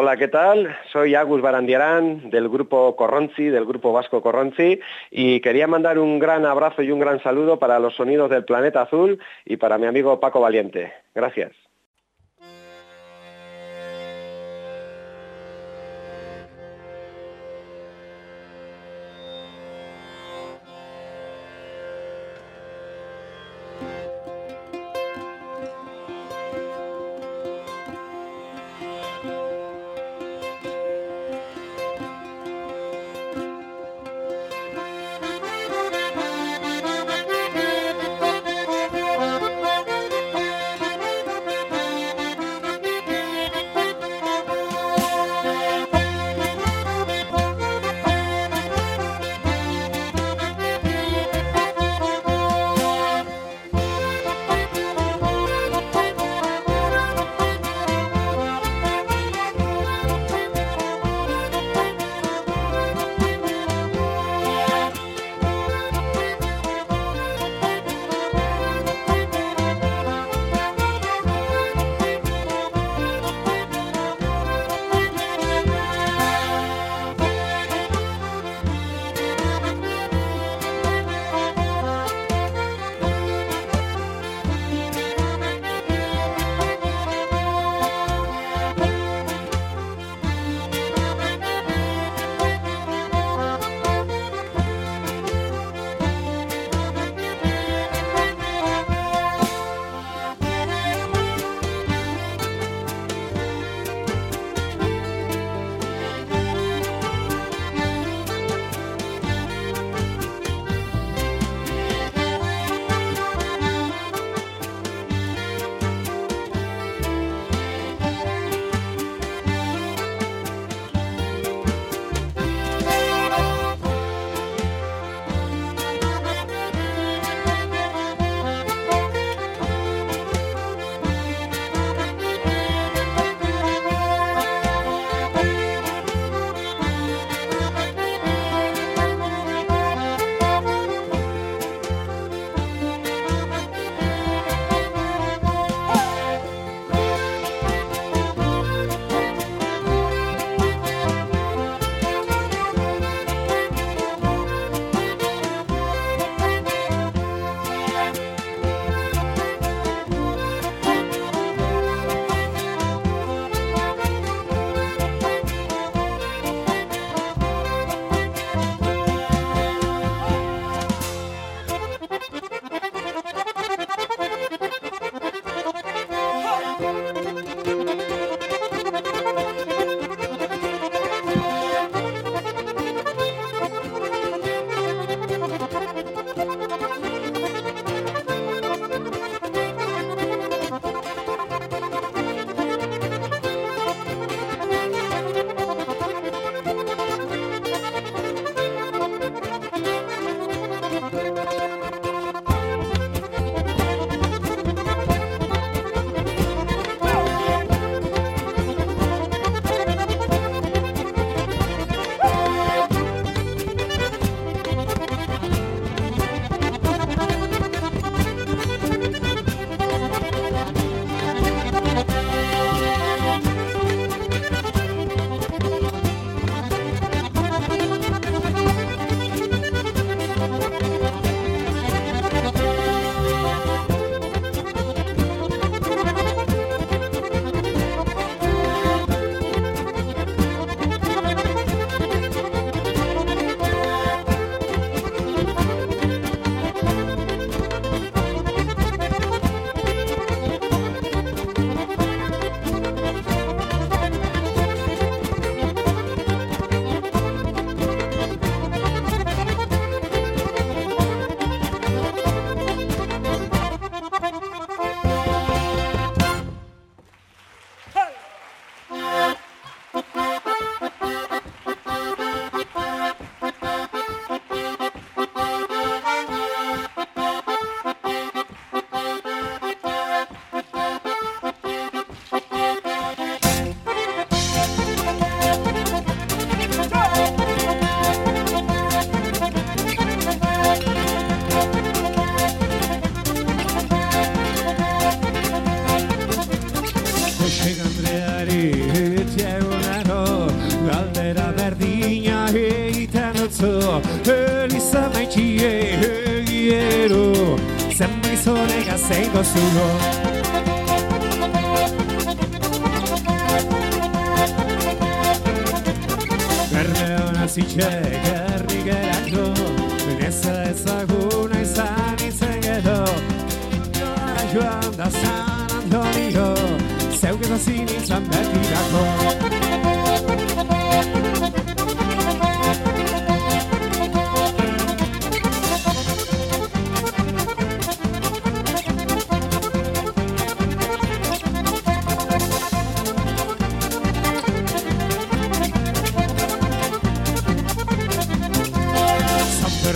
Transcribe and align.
Hola, 0.00 0.16
¿qué 0.16 0.28
tal? 0.28 0.78
Soy 0.92 1.16
Agus 1.16 1.42
Barandiarán 1.42 2.30
del 2.30 2.48
grupo 2.48 2.94
Corronzi, 2.94 3.46
del 3.46 3.64
grupo 3.64 3.92
vasco 3.92 4.22
Corronzi, 4.22 4.78
y 5.10 5.40
quería 5.40 5.66
mandar 5.66 5.98
un 5.98 6.20
gran 6.20 6.46
abrazo 6.46 6.82
y 6.82 6.92
un 6.92 7.00
gran 7.00 7.20
saludo 7.20 7.58
para 7.58 7.80
los 7.80 7.96
sonidos 7.96 8.30
del 8.30 8.44
planeta 8.44 8.82
azul 8.82 9.18
y 9.44 9.56
para 9.56 9.76
mi 9.76 9.86
amigo 9.86 10.20
Paco 10.20 10.40
Valiente. 10.40 10.92
Gracias. 11.16 11.67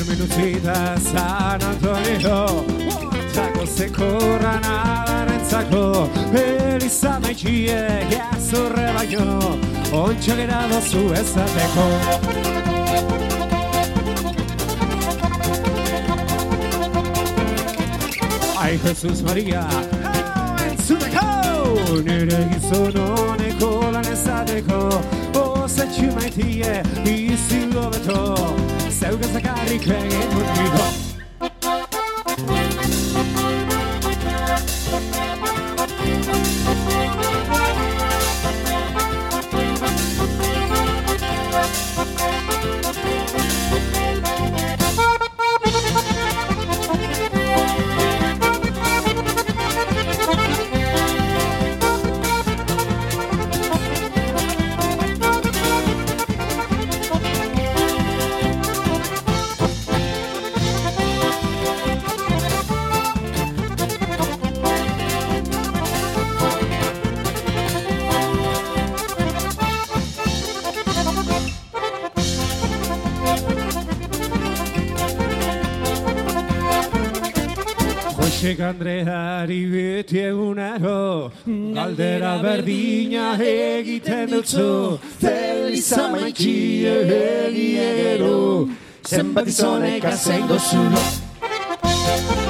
San 0.02 0.16
Fermin 0.16 0.24
utzita 0.24 0.98
San 0.98 1.62
Antonio 1.62 2.64
Txako 3.32 3.66
zekorran 3.66 4.64
alarentzako 4.64 6.08
Eliza 6.34 7.20
maitxie 7.20 7.78
Gazurre 8.10 8.88
baino 8.96 9.58
Ontsa 9.92 10.34
gera 10.40 10.66
dozu 10.72 11.04
ezateko 11.20 11.86
Ai 18.58 18.78
Jesus 18.78 19.22
Maria 19.22 19.66
Entzuteko 20.66 22.02
Nire 22.02 22.44
gizon 22.50 22.98
honeko 23.06 23.74
lan 23.92 24.12
ezateko 24.16 24.82
Ozetxu 25.46 26.10
maitie 26.18 26.82
Izi 27.06 27.66
lobeto 27.74 28.81
saugassa 29.02 29.40
karikvägen 29.40 30.34
mot 30.34 30.56
mig 30.56 31.11
Andreari 78.62 79.60
beti 79.72 80.18
egunero 80.18 81.32
Galdera 81.46 82.36
berdina 82.42 83.32
egiten 83.38 84.30
dutzu. 84.30 84.98
Feliza 85.20 86.08
maitxie 86.12 86.94
egiegero 87.48 88.68
Zenbat 89.02 89.50
izonek 89.50 90.04
azein 90.12 90.46
dozulo 90.48 92.41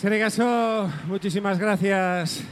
Eskerrik 0.00 0.22
asko, 0.22 0.90
muchísimas 1.08 1.58
gracias. 1.58 2.42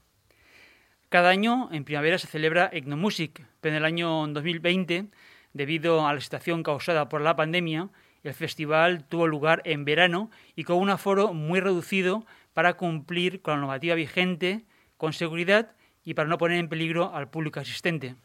Cada 1.14 1.28
año, 1.28 1.68
en 1.70 1.84
primavera, 1.84 2.18
se 2.18 2.26
celebra 2.26 2.68
Etnomusic, 2.72 3.46
pero 3.60 3.72
en 3.72 3.76
el 3.76 3.84
año 3.84 4.26
2020, 4.26 5.10
debido 5.52 6.08
a 6.08 6.12
la 6.12 6.20
situación 6.20 6.64
causada 6.64 7.08
por 7.08 7.20
la 7.20 7.36
pandemia, 7.36 7.88
el 8.24 8.34
festival 8.34 9.04
tuvo 9.04 9.28
lugar 9.28 9.62
en 9.64 9.84
verano 9.84 10.28
y 10.56 10.64
con 10.64 10.78
un 10.78 10.90
aforo 10.90 11.32
muy 11.32 11.60
reducido 11.60 12.26
para 12.52 12.74
cumplir 12.74 13.42
con 13.42 13.54
la 13.54 13.60
normativa 13.60 13.94
vigente, 13.94 14.64
con 14.96 15.12
seguridad 15.12 15.76
y 16.04 16.14
para 16.14 16.28
no 16.28 16.36
poner 16.36 16.58
en 16.58 16.68
peligro 16.68 17.14
al 17.14 17.30
público 17.30 17.60
asistente. 17.60 18.16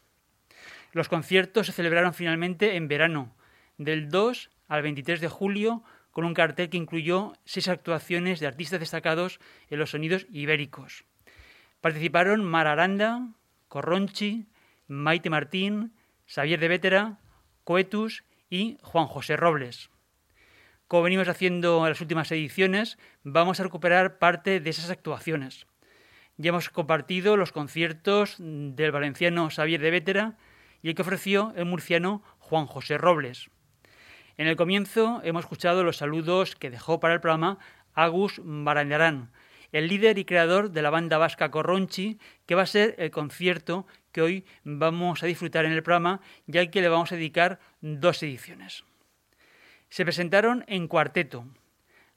Los 0.91 1.09
conciertos 1.09 1.67
se 1.67 1.73
celebraron 1.73 2.15
finalmente 2.15 2.75
en 2.75 2.87
verano, 2.87 3.35
del 3.77 4.09
2 4.09 4.49
al 4.67 4.81
23 4.81 5.21
de 5.21 5.27
julio, 5.27 5.83
con 6.09 6.25
un 6.25 6.33
cartel 6.33 6.71
que 6.71 6.77
incluyó 6.77 7.33
seis 7.45 7.67
actuaciones 7.67 8.39
de 8.39 8.47
artistas 8.47 8.79
destacados 8.79 9.39
en 9.69 9.77
los 9.77 9.91
sonidos 9.91 10.25
ibéricos. 10.31 11.05
Participaron 11.81 12.43
Mar 12.43 12.67
Aranda, 12.67 13.29
Corronchi, 13.69 14.47
Maite 14.87 15.29
Martín, 15.29 15.93
Xavier 16.27 16.59
de 16.59 16.67
Vétera, 16.67 17.19
Coetus 17.63 18.25
y 18.49 18.77
Juan 18.81 19.07
José 19.07 19.37
Robles. 19.37 19.89
Como 20.89 21.03
venimos 21.03 21.29
haciendo 21.29 21.77
en 21.85 21.89
las 21.89 22.01
últimas 22.01 22.31
ediciones, 22.31 22.97
vamos 23.23 23.59
a 23.59 23.63
recuperar 23.63 24.17
parte 24.17 24.59
de 24.59 24.69
esas 24.69 24.89
actuaciones. 24.89 25.67
Ya 26.35 26.49
hemos 26.49 26.69
compartido 26.69 27.37
los 27.37 27.51
conciertos 27.51 28.35
del 28.39 28.91
valenciano 28.91 29.49
Xavier 29.49 29.79
de 29.79 29.91
Vétera 29.91 30.37
y 30.81 30.89
el 30.89 30.95
que 30.95 31.03
ofreció 31.03 31.53
el 31.55 31.65
murciano 31.65 32.23
Juan 32.39 32.65
José 32.65 32.97
Robles. 32.97 33.51
En 34.35 34.47
el 34.47 34.55
comienzo 34.55 35.21
hemos 35.23 35.43
escuchado 35.43 35.83
los 35.83 35.97
saludos 35.97 36.55
que 36.55 36.69
dejó 36.69 36.99
para 36.99 37.13
el 37.13 37.21
programa 37.21 37.59
Agus 37.93 38.41
Barandarán, 38.43 39.31
el 39.71 39.87
líder 39.87 40.17
y 40.17 40.25
creador 40.25 40.71
de 40.71 40.81
la 40.81 40.89
banda 40.89 41.17
vasca 41.17 41.51
Corronchi, 41.51 42.19
que 42.45 42.55
va 42.55 42.63
a 42.63 42.67
ser 42.67 42.95
el 42.97 43.11
concierto 43.11 43.85
que 44.11 44.21
hoy 44.21 44.45
vamos 44.63 45.23
a 45.23 45.27
disfrutar 45.27 45.65
en 45.65 45.71
el 45.71 45.83
programa, 45.83 46.21
ya 46.47 46.65
que 46.67 46.81
le 46.81 46.89
vamos 46.89 47.11
a 47.11 47.15
dedicar 47.15 47.59
dos 47.81 48.23
ediciones. 48.23 48.83
Se 49.89 50.03
presentaron 50.03 50.63
en 50.67 50.87
cuarteto 50.87 51.45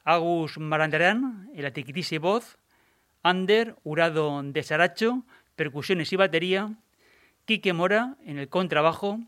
Agus 0.05 0.59
Marandarán 0.59 1.51
en 1.55 1.63
la 1.63 1.73
tiquitisa 1.73 2.17
y 2.17 2.19
voz, 2.19 2.59
Ander 3.23 3.77
Urado 3.85 4.43
de 4.43 4.63
Saracho, 4.63 5.25
percusiones 5.55 6.13
y 6.13 6.17
batería, 6.17 6.75
Quique 7.45 7.73
Mora 7.73 8.17
en 8.25 8.39
el 8.39 8.49
contrabajo, 8.49 9.21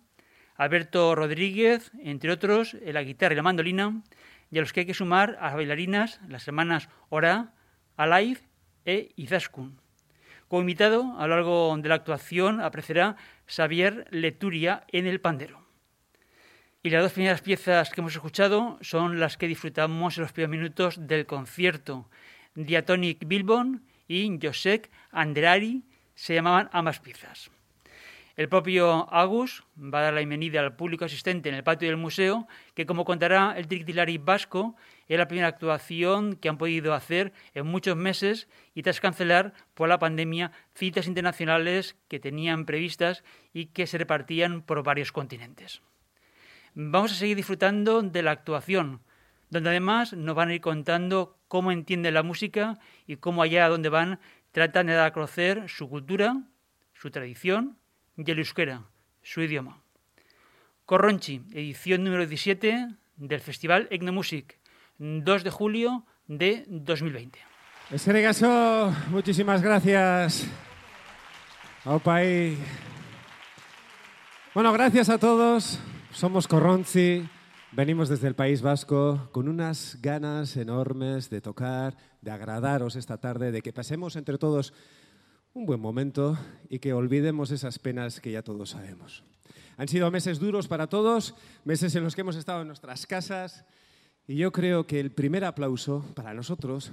Alberto 0.57 1.15
Rodríguez, 1.15 1.93
entre 2.01 2.31
otros, 2.31 2.75
en 2.75 2.95
la 2.95 3.03
guitarra 3.03 3.35
y 3.35 3.37
la 3.37 3.43
mandolina, 3.43 4.03
y 4.51 4.59
a 4.59 4.61
los 4.61 4.73
que 4.73 4.81
hay 4.81 4.87
que 4.87 4.95
sumar 4.95 5.37
a 5.41 5.47
las 5.47 5.55
bailarinas, 5.57 6.21
las 6.29 6.47
hermanas 6.47 6.89
Ora, 7.09 7.53
Alive 7.97 8.41
e 8.85 9.13
Izaskun. 9.17 9.79
Como 10.49 10.63
invitado, 10.63 11.17
a 11.19 11.27
lo 11.27 11.35
largo 11.35 11.77
de 11.77 11.89
la 11.89 11.97
actuación 11.97 12.61
aparecerá 12.61 13.17
Xavier 13.47 14.07
Leturia 14.11 14.85
en 14.93 15.07
el 15.07 15.21
pandero. 15.21 15.65
Y 16.83 16.91
las 16.91 17.03
dos 17.03 17.13
primeras 17.13 17.41
piezas 17.41 17.91
que 17.91 18.01
hemos 18.01 18.15
escuchado 18.15 18.79
son 18.83 19.19
las 19.19 19.39
que 19.39 19.49
disfrutamos 19.49 20.17
en 20.17 20.23
los 20.23 20.33
primeros 20.33 20.51
minutos 20.51 21.07
del 21.07 21.25
concierto. 21.25 22.11
Diatonic 22.55 23.27
Bilbon 23.27 23.83
y 24.07 24.39
Josek 24.41 24.91
Anderari 25.11 25.83
se 26.15 26.35
llamaban 26.35 26.69
ambas 26.73 27.01
piezas. 27.01 27.51
El 28.37 28.49
propio 28.49 29.09
Agus 29.13 29.63
va 29.79 30.01
a 30.01 30.03
dar 30.03 30.15
la 30.15 30.19
bienvenida 30.19 30.61
al 30.61 30.75
público 30.75 31.05
asistente 31.05 31.49
en 31.49 31.55
el 31.55 31.63
patio 31.63 31.89
del 31.89 31.97
museo, 31.97 32.49
que 32.75 32.85
como 32.85 33.05
contará 33.05 33.55
el 33.57 33.69
Trictilari 33.69 34.19
Vasco, 34.19 34.75
es 35.09 35.19
la 35.19 35.29
primera 35.29 35.49
actuación 35.49 36.37
que 36.37 36.49
han 36.49 36.59
podido 36.59 36.95
hacer 36.95 37.33
en 37.55 37.67
muchos 37.67 37.97
meses 37.97 38.49
y 38.75 38.83
tras 38.83 39.01
cancelar 39.01 39.53
por 39.75 39.89
la 39.89 39.99
pandemia 39.99 40.53
citas 40.75 41.07
internacionales 41.07 41.97
que 42.09 42.21
tenían 42.21 42.67
previstas 42.67 43.25
y 43.53 43.67
que 43.67 43.87
se 43.87 43.99
repartían 43.99 44.63
por 44.63 44.83
varios 44.83 45.13
continentes. 45.13 45.83
Vamos 46.75 47.13
a 47.13 47.17
seguir 47.17 47.37
disfrutando 47.37 48.03
de 48.03 48.23
la 48.23 48.33
actuación, 48.33 49.01
donde 49.51 49.71
además 49.71 50.13
nos 50.13 50.35
van 50.35 50.49
a 50.49 50.55
ir 50.55 50.61
contando 50.61 51.39
cómo 51.47 51.71
entienden 51.71 52.15
la 52.15 52.23
música 52.23 52.79
y 53.07 53.17
cómo 53.17 53.43
allá 53.43 53.69
donde 53.69 53.89
van 53.89 54.19
tratan 54.51 54.87
de 54.87 54.95
dar 54.95 55.07
a 55.07 55.13
conocer 55.13 55.69
su 55.69 55.89
cultura, 55.89 56.43
su 56.95 57.11
tradición, 57.11 57.79
y 58.17 58.31
el 58.31 58.39
euskera, 58.39 58.85
su 59.23 59.43
idioma. 59.43 59.83
Corronchi, 60.85 61.43
edición 61.53 62.05
número 62.05 62.27
17 62.27 62.89
del 63.17 63.41
Festival 63.41 63.89
Etnomusic, 63.91 64.59
2 65.05 65.45
de 65.45 65.51
julio 65.51 66.07
de 66.29 66.65
2020. 66.67 67.39
caso, 68.23 68.95
muchísimas 69.11 69.61
gracias. 69.61 70.47
Opai. 71.85 72.57
Bueno, 74.55 74.73
gracias 74.73 75.11
a 75.11 75.19
todos. 75.19 75.79
Somos 76.11 76.49
Corronchi, 76.49 77.29
venimos 77.73 78.09
desde 78.09 78.29
el 78.29 78.35
País 78.35 78.63
Vasco 78.63 79.29
con 79.33 79.49
unas 79.49 79.99
ganas 80.01 80.57
enormes 80.57 81.29
de 81.29 81.43
tocar, 81.43 81.99
de 82.23 82.31
agradaros 82.31 82.97
esta 82.97 83.19
tarde, 83.19 83.53
de 83.53 83.61
que 83.61 83.75
pasemos 83.75 84.17
entre 84.17 84.39
todos 84.39 84.73
un 85.53 85.67
buen 85.67 85.81
momento 85.81 86.39
y 86.71 86.79
que 86.79 86.95
olvidemos 86.95 87.51
esas 87.51 87.79
penas 87.79 88.21
que 88.21 88.33
ya 88.33 88.41
todos 88.43 88.71
sabemos. 88.71 89.23
Han 89.77 89.89
sido 89.89 90.11
meses 90.11 90.39
duros 90.39 90.67
para 90.67 90.87
todos, 90.87 91.35
meses 91.65 91.95
en 91.95 92.05
los 92.05 92.15
que 92.15 92.23
hemos 92.23 92.37
estado 92.37 92.63
en 92.63 92.69
nuestras 92.69 93.07
casas 93.07 93.67
y 94.27 94.37
yo 94.37 94.53
creo 94.53 94.87
que 94.87 95.01
el 95.01 95.13
primer 95.13 95.45
aplauso 95.45 96.05
para 96.15 96.35
nosotros, 96.35 96.93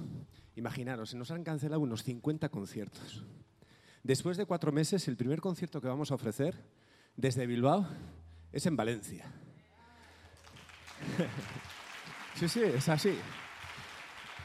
imaginaros, 0.55 1.11
se 1.11 1.17
nos 1.17 1.31
han 1.31 1.43
cancelado 1.43 1.81
unos 1.81 2.03
50 2.03 2.49
conciertos. 2.49 3.23
Después 4.03 4.37
de 4.37 4.45
cuatro 4.45 4.71
meses, 4.71 5.07
el 5.07 5.15
primer 5.15 5.41
concierto 5.41 5.79
que 5.79 5.87
vamos 5.87 6.11
a 6.11 6.15
ofrecer 6.15 6.55
desde 7.15 7.45
Bilbao 7.45 7.87
es 8.51 8.65
en 8.65 8.75
Valencia. 8.75 9.25
Sí, 12.33 12.47
sí, 12.47 12.61
es 12.61 12.89
así. 12.89 13.13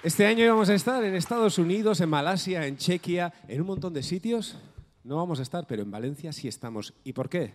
Este 0.03 0.27
año 0.27 0.45
íbamos 0.45 0.69
a 0.69 0.75
estar 0.75 1.03
en 1.03 1.15
Estados 1.15 1.59
Unidos, 1.59 2.01
en 2.01 2.11
Malasia, 2.11 2.67
en 2.67 2.77
Chequia, 2.77 3.33
en 3.49 3.61
un 3.61 3.67
montón 3.69 3.95
de 3.95 4.03
sitios. 4.03 4.59
No 5.03 5.17
vamos 5.17 5.39
a 5.39 5.43
estar, 5.43 5.67
pero 5.67 5.83
en 5.83 5.91
Valencia 5.91 6.33
sí 6.33 6.47
estamos. 6.47 6.93
¿Y 7.05 7.13
por 7.13 7.29
qué? 7.29 7.55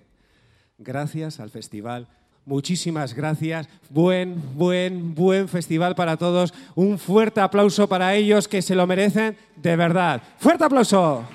Gracias 0.77 1.39
al 1.39 1.49
festival. 1.49 2.07
Muchísimas 2.45 3.13
gracias. 3.13 3.67
Buen, 3.89 4.41
buen, 4.57 5.13
buen 5.13 5.47
festival 5.47 5.95
para 5.95 6.17
todos. 6.17 6.53
Un 6.75 6.97
fuerte 6.97 7.39
aplauso 7.39 7.87
para 7.87 8.15
ellos 8.15 8.47
que 8.47 8.61
se 8.61 8.75
lo 8.75 8.87
merecen 8.87 9.37
de 9.55 9.75
verdad. 9.75 10.21
Fuerte 10.37 10.63
aplauso. 10.63 11.25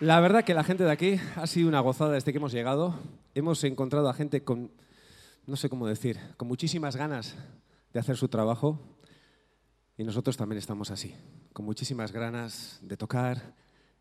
La 0.00 0.18
verdad 0.20 0.44
que 0.44 0.54
la 0.54 0.64
gente 0.64 0.84
de 0.84 0.90
aquí 0.90 1.20
ha 1.36 1.46
sido 1.46 1.68
una 1.68 1.80
gozada 1.80 2.12
desde 2.12 2.32
que 2.32 2.38
hemos 2.38 2.52
llegado. 2.52 2.98
Hemos 3.34 3.62
encontrado 3.64 4.08
a 4.08 4.14
gente 4.14 4.42
con 4.42 4.70
no 5.46 5.56
sé 5.56 5.68
cómo 5.68 5.86
decir, 5.86 6.18
con 6.36 6.48
muchísimas 6.48 6.96
ganas 6.96 7.34
de 7.92 7.98
hacer 7.98 8.16
su 8.16 8.28
trabajo 8.28 8.78
y 9.96 10.04
nosotros 10.04 10.36
también 10.36 10.58
estamos 10.58 10.90
así, 10.90 11.14
con 11.52 11.64
muchísimas 11.64 12.12
ganas 12.12 12.78
de 12.82 12.96
tocar. 12.96 13.54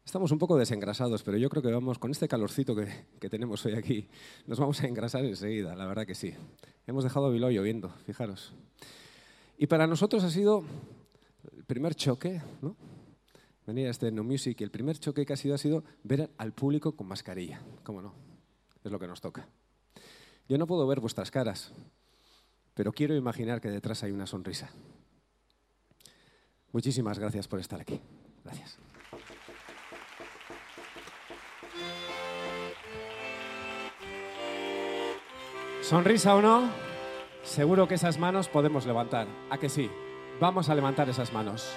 Estamos 0.10 0.32
un 0.32 0.40
poco 0.40 0.58
desengrasados, 0.58 1.22
pero 1.22 1.38
yo 1.38 1.50
creo 1.52 1.62
que 1.62 1.72
vamos, 1.72 2.00
con 2.00 2.10
este 2.10 2.28
calorcito 2.28 2.76
que, 2.76 3.30
tenemos 3.30 3.64
hoy 3.68 3.76
aquí, 3.76 4.08
nos 4.48 4.60
vamos 4.60 4.82
a 4.82 4.88
engrasar 4.88 5.24
enseguida, 5.24 5.76
la 5.76 5.86
verdad 5.86 6.08
que 6.08 6.16
sí. 6.16 6.34
Hemos 6.88 7.04
dejado 7.04 7.30
Bilbao 7.30 7.52
lloviendo, 7.52 7.90
fijaros. 8.08 8.52
Y 9.60 9.68
para 9.68 9.86
nosotros 9.86 10.24
ha 10.24 10.32
sido 10.32 10.64
el 11.56 11.64
primer 11.64 11.94
choque, 11.94 12.42
¿no? 12.64 12.76
Venir 13.68 13.86
a 13.86 13.92
este 13.92 14.12
No 14.12 14.24
Music, 14.24 14.60
el 14.62 14.72
primer 14.72 14.98
choque 14.98 15.28
que 15.28 15.34
ha 15.34 15.38
sido 15.38 15.54
ha 15.54 15.60
sido 15.60 15.84
ver 16.02 16.32
al 16.40 16.54
público 16.54 16.94
con 16.94 17.06
mascarilla, 17.06 17.62
¿cómo 17.84 18.02
no? 18.02 18.16
Es 18.84 18.92
lo 18.92 18.98
que 18.98 19.06
nos 19.06 19.22
toca. 19.22 19.48
Yo 20.48 20.58
no 20.58 20.66
puedo 20.66 20.88
ver 20.88 21.02
vuestras 21.02 21.30
caras, 21.30 21.72
pero 22.74 22.94
quiero 22.94 23.16
imaginar 23.16 23.62
que 23.62 23.70
detrás 23.70 24.02
hay 24.02 24.12
una 24.12 24.26
sonrisa. 24.26 24.72
Muchísimas 26.72 27.20
gracias 27.20 27.48
por 27.48 27.60
estar 27.60 27.80
aquí. 27.80 28.02
Gracias. 28.44 28.89
¿Sonrisa 35.90 36.36
o 36.36 36.42
no? 36.44 36.70
Seguro 37.42 37.88
que 37.88 37.96
esas 37.96 38.20
manos 38.20 38.48
podemos 38.48 38.86
levantar. 38.86 39.26
¿A 39.50 39.58
que 39.58 39.70
sí? 39.70 39.90
Vamos 40.40 40.70
a 40.70 40.76
levantar 40.76 41.10
esas 41.10 41.34
manos. 41.34 41.76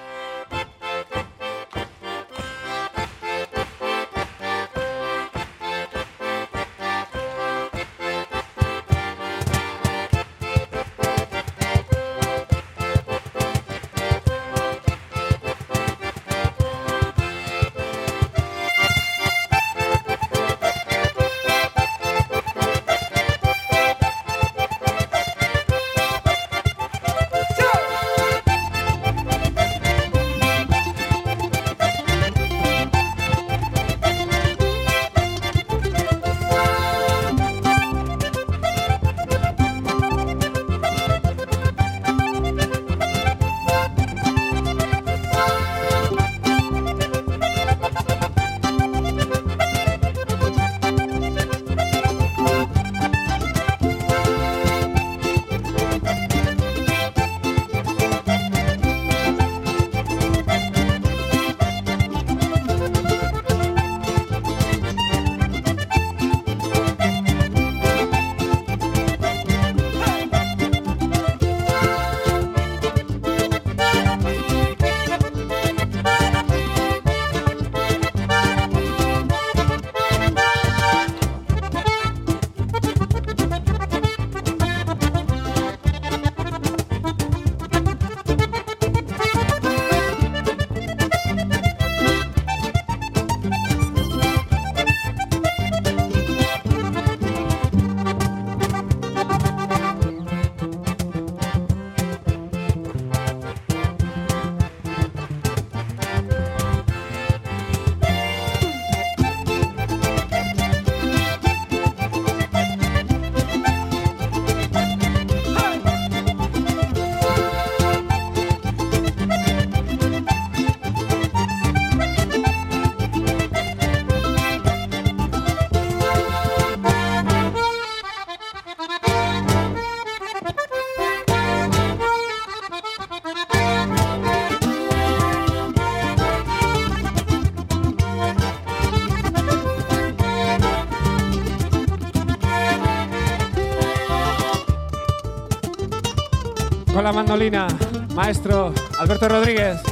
Con 146.93 147.05
la 147.05 147.13
mandolina, 147.13 147.67
maestro 148.15 148.73
Alberto 148.99 149.29
Rodríguez. 149.29 149.92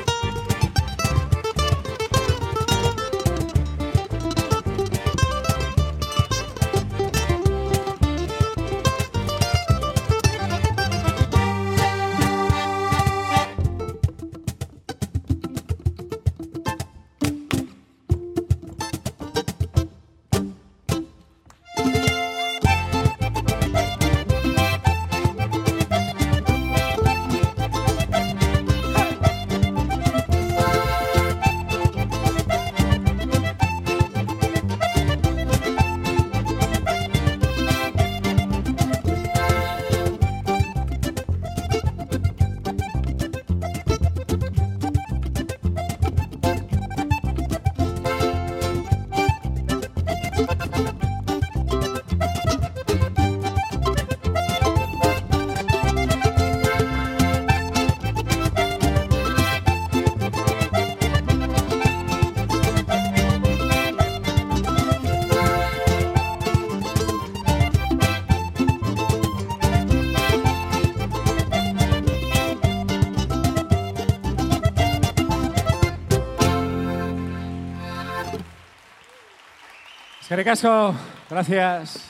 Caso, 80.31 80.95
gracias. 81.29 82.09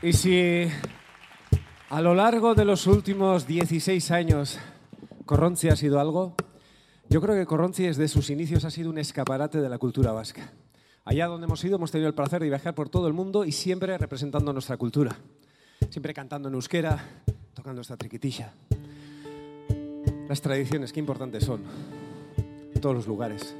Y 0.00 0.12
si 0.12 0.68
a 1.90 2.00
lo 2.00 2.14
largo 2.14 2.54
de 2.54 2.64
los 2.64 2.86
últimos 2.86 3.46
16 3.46 4.10
años 4.12 4.58
Corronzi 5.26 5.68
ha 5.68 5.74
sido 5.74 5.98
algo, 5.98 6.36
yo 7.10 7.20
creo 7.20 7.34
que 7.34 7.44
Corronzi 7.44 7.82
desde 7.82 8.06
sus 8.06 8.30
inicios 8.30 8.64
ha 8.64 8.70
sido 8.70 8.88
un 8.88 8.98
escaparate 8.98 9.60
de 9.60 9.68
la 9.68 9.78
cultura 9.78 10.12
vasca. 10.12 10.52
Allá 11.04 11.26
donde 11.26 11.46
hemos 11.46 11.62
ido 11.64 11.76
hemos 11.76 11.90
tenido 11.90 12.08
el 12.08 12.14
placer 12.14 12.40
de 12.40 12.48
viajar 12.48 12.76
por 12.76 12.88
todo 12.88 13.08
el 13.08 13.14
mundo 13.14 13.44
y 13.44 13.50
siempre 13.50 13.98
representando 13.98 14.52
nuestra 14.52 14.76
cultura. 14.76 15.16
Siempre 15.90 16.14
cantando 16.14 16.48
en 16.48 16.54
euskera, 16.54 17.04
tocando 17.52 17.82
esta 17.82 17.96
triquitilla. 17.96 18.54
Las 20.28 20.40
tradiciones, 20.40 20.92
qué 20.92 21.00
importantes 21.00 21.44
son 21.44 22.07
todos 22.78 22.94
los 22.94 23.06
lugares. 23.06 23.54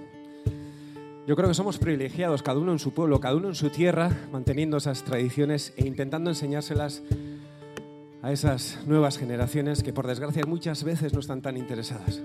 Yo 1.27 1.37
creo 1.37 1.49
que 1.49 1.55
somos 1.55 1.79
privilegiados, 1.79 2.43
cada 2.43 2.59
uno 2.59 2.73
en 2.73 2.79
su 2.79 2.93
pueblo, 2.93 3.21
cada 3.21 3.37
uno 3.37 3.49
en 3.49 3.55
su 3.55 3.69
tierra, 3.69 4.11
manteniendo 4.33 4.79
esas 4.79 5.05
tradiciones 5.05 5.75
e 5.77 5.87
intentando 5.87 6.31
enseñárselas 6.31 7.03
a 8.23 8.33
esas 8.33 8.79
nuevas 8.87 9.19
generaciones 9.19 9.83
que 9.83 9.93
por 9.93 10.07
desgracia 10.07 10.45
muchas 10.47 10.85
veces 10.85 11.13
no 11.13 11.21
están 11.21 11.43
tan 11.43 11.57
interesadas. 11.57 12.23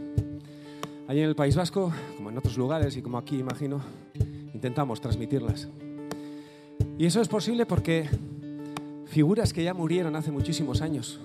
Allí 1.07 1.19
en 1.19 1.27
el 1.27 1.35
País 1.35 1.55
Vasco, 1.55 1.91
como 2.15 2.29
en 2.29 2.37
otros 2.37 2.57
lugares 2.57 2.95
y 2.95 3.01
como 3.01 3.17
aquí 3.17 3.37
imagino, 3.37 3.81
intentamos 4.53 5.01
transmitirlas. 5.01 5.67
Y 6.97 7.05
eso 7.05 7.19
es 7.19 7.27
posible 7.27 7.65
porque 7.65 8.09
figuras 9.07 9.51
que 9.51 9.63
ya 9.63 9.73
murieron 9.73 10.15
hace 10.15 10.31
muchísimos 10.31 10.81
años 10.81 11.19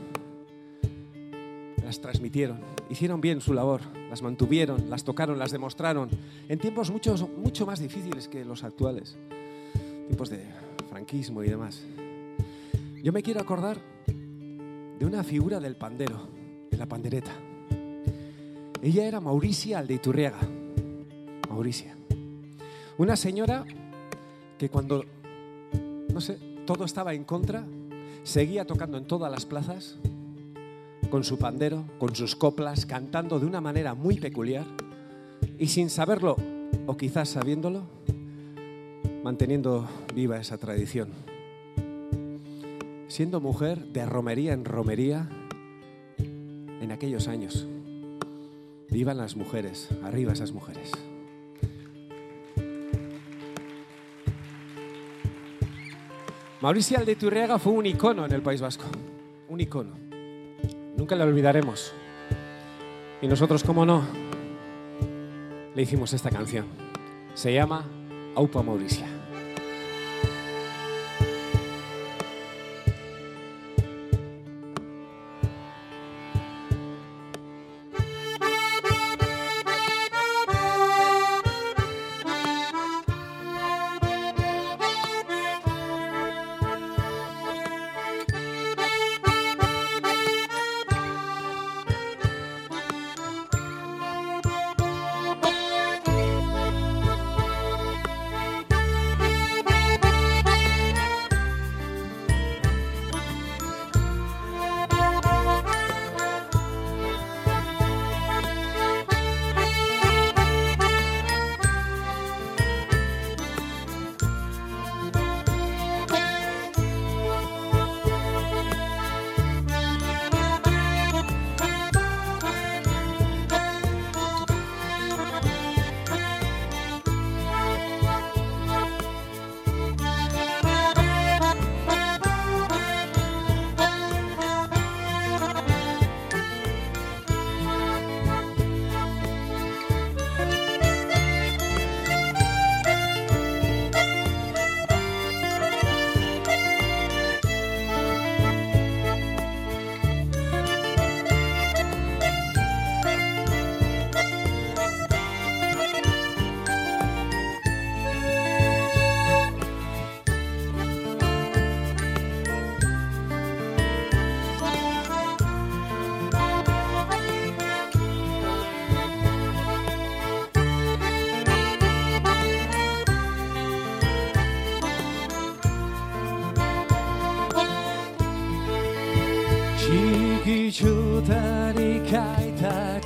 las 1.89 2.03
transmitieron, 2.03 2.61
hicieron 2.91 3.23
bien 3.23 3.41
su 3.41 3.55
labor, 3.55 3.81
las 4.11 4.21
mantuvieron, 4.21 4.91
las 4.91 5.05
tocaron, 5.05 5.39
las 5.39 5.53
demostraron, 5.53 6.11
en 6.47 6.59
tiempos 6.59 6.91
mucho, 6.91 7.17
mucho 7.39 7.65
más 7.65 7.81
difíciles 7.81 8.29
que 8.29 8.45
los 8.45 8.63
actuales, 8.63 9.17
tiempos 10.07 10.29
de 10.29 10.45
franquismo 10.91 11.43
y 11.43 11.49
demás. 11.49 11.83
Yo 13.03 13.11
me 13.11 13.23
quiero 13.23 13.41
acordar 13.41 13.79
de 14.07 15.07
una 15.07 15.25
figura 15.25 15.61
del 15.61 15.77
pandero, 15.77 16.29
de 16.71 16.77
la 16.77 16.85
pandereta. 16.85 17.33
Ella 18.83 19.07
era 19.07 19.23
Mauricia 19.23 19.79
Aldeiturriaga. 19.79 20.41
Mauricia. 21.49 21.97
Una 22.99 23.17
señora 23.17 23.65
que 24.59 24.69
cuando, 24.69 25.07
no 26.13 26.21
sé, 26.21 26.39
todo 26.67 26.85
estaba 26.85 27.15
en 27.15 27.25
contra, 27.25 27.65
seguía 28.25 28.67
tocando 28.67 28.99
en 28.99 29.07
todas 29.07 29.33
las 29.33 29.47
plazas, 29.47 29.97
con 31.11 31.25
su 31.25 31.39
pandero, 31.39 31.85
con 31.99 32.15
sus 32.15 32.37
coplas, 32.37 32.87
cantando 32.87 33.39
de 33.39 33.47
una 33.47 33.61
manera 33.61 33.95
muy 33.95 34.19
peculiar 34.19 34.65
y 35.59 35.69
sin 35.69 35.91
saberlo, 35.91 36.37
o 36.87 36.97
quizás 36.97 37.31
sabiéndolo, 37.31 37.83
manteniendo 39.25 39.89
viva 40.15 40.39
esa 40.39 40.59
tradición. 40.59 41.11
Siendo 43.09 43.41
mujer 43.41 43.87
de 43.87 44.05
romería 44.07 44.53
en 44.53 44.65
romería 44.65 45.29
en 46.81 46.93
aquellos 46.93 47.27
años. 47.29 47.67
Vivan 48.91 49.19
las 49.19 49.37
mujeres, 49.37 49.89
arriba 50.03 50.33
esas 50.33 50.53
mujeres. 50.53 50.93
Mauricio 56.61 56.99
Aldeturriaga 56.99 57.59
fue 57.59 57.73
un 57.73 57.87
icono 57.87 58.27
en 58.27 58.33
el 58.33 58.43
País 58.43 58.61
Vasco, 58.61 58.85
un 59.49 59.61
icono. 59.61 60.08
Nunca 60.99 61.15
la 61.15 61.25
olvidaremos. 61.25 61.93
Y 63.23 63.29
nosotros, 63.29 63.63
como 63.63 63.87
no, 63.87 64.03
le 65.73 65.83
hicimos 65.83 66.13
esta 66.13 66.29
canción. 66.29 66.67
Se 67.35 67.53
llama 67.53 67.85
Aupa 68.35 68.65
Mauricia. 68.65 69.07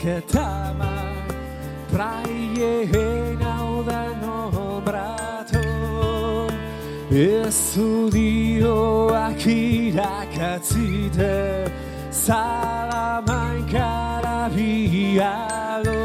ketama 0.03 0.95
praie 1.93 2.73
enauda 2.91 4.03
nobrato 4.23 5.67
estudioak 7.27 9.43
irakatzite 9.55 11.37
Salamankara 12.23 14.41
bialo 14.57 16.03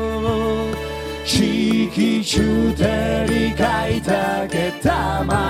txikitxuterik 1.26 3.60
aitak 3.80 4.54
etama 4.68 5.44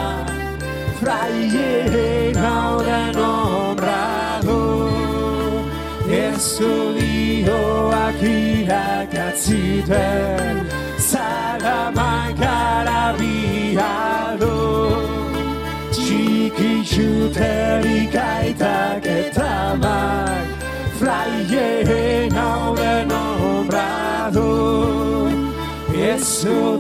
fraie 1.02 1.70
enauda 2.06 3.02
nobrato 3.12 3.47
Su 6.40 6.94
Dios 6.94 7.96
aquí 7.96 8.68
ha 8.70 9.08
Txiki 9.34 9.90
sana 11.00 11.92
manca 11.96 12.84
eta 12.86 13.46
mak 13.50 13.98
Chiki 15.92 16.84
shu 16.86 17.30
te 17.34 17.82
ricaitaketa 17.82 19.78
mai, 19.82 20.46
flye 21.00 22.30
ngaude 22.30 23.06
nombrado. 23.10 24.48
Su 26.20 26.78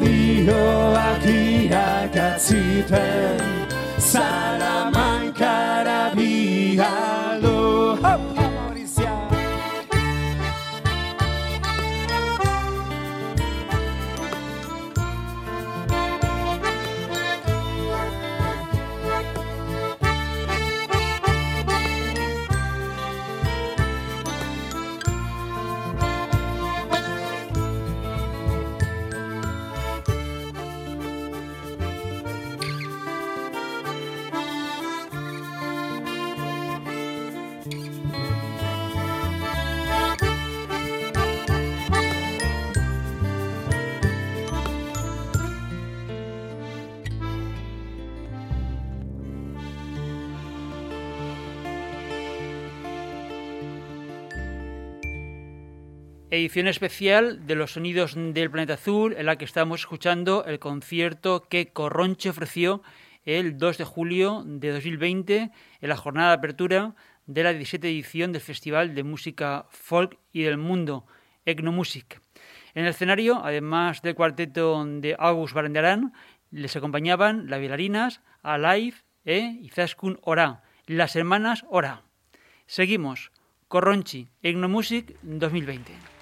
edición 56.29 56.67
especial 56.67 57.47
de 57.47 57.55
los 57.55 57.73
sonidos 57.73 58.15
del 58.15 58.51
planeta 58.51 58.73
azul 58.73 59.15
en 59.17 59.25
la 59.25 59.37
que 59.37 59.45
estamos 59.45 59.81
escuchando 59.81 60.43
el 60.45 60.59
concierto 60.59 61.47
que 61.47 61.67
Corronche 61.71 62.29
ofreció 62.29 62.81
el 63.23 63.57
2 63.57 63.77
de 63.77 63.83
julio 63.85 64.43
de 64.45 64.71
2020 64.73 65.51
en 65.81 65.89
la 65.89 65.95
jornada 65.95 66.29
de 66.29 66.35
apertura 66.35 66.95
de 67.27 67.43
la 67.43 67.53
17 67.53 67.87
edición 67.87 68.33
del 68.33 68.41
Festival 68.41 68.93
de 68.93 69.03
Música 69.03 69.67
Folk 69.69 70.17
y 70.33 70.43
del 70.43 70.57
Mundo, 70.57 71.05
Egnomusic. 71.45 72.21
En 72.73 72.83
el 72.83 72.89
escenario, 72.89 73.41
además 73.43 74.01
del 74.01 74.15
cuarteto 74.15 74.85
de 74.85 75.15
August 75.17 75.53
Barandarán, 75.53 76.13
les 76.51 76.75
acompañaban 76.75 77.49
las 77.49 77.59
bailarinas 77.59 78.21
Alive 78.43 78.97
e 79.23 79.59
Izaskun 79.61 80.19
Ora, 80.23 80.63
las 80.87 81.15
hermanas 81.15 81.65
Ora. 81.69 82.03
Seguimos. 82.65 83.31
Corronchi, 83.67 84.29
Egnomusic 84.41 85.17
2020. 85.23 86.16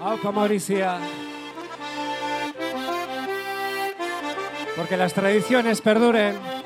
Auca 0.00 0.32
Mauricia. 0.32 0.98
Porque 4.76 4.96
las 4.96 5.12
tradiciones 5.12 5.80
perduren. 5.80 6.59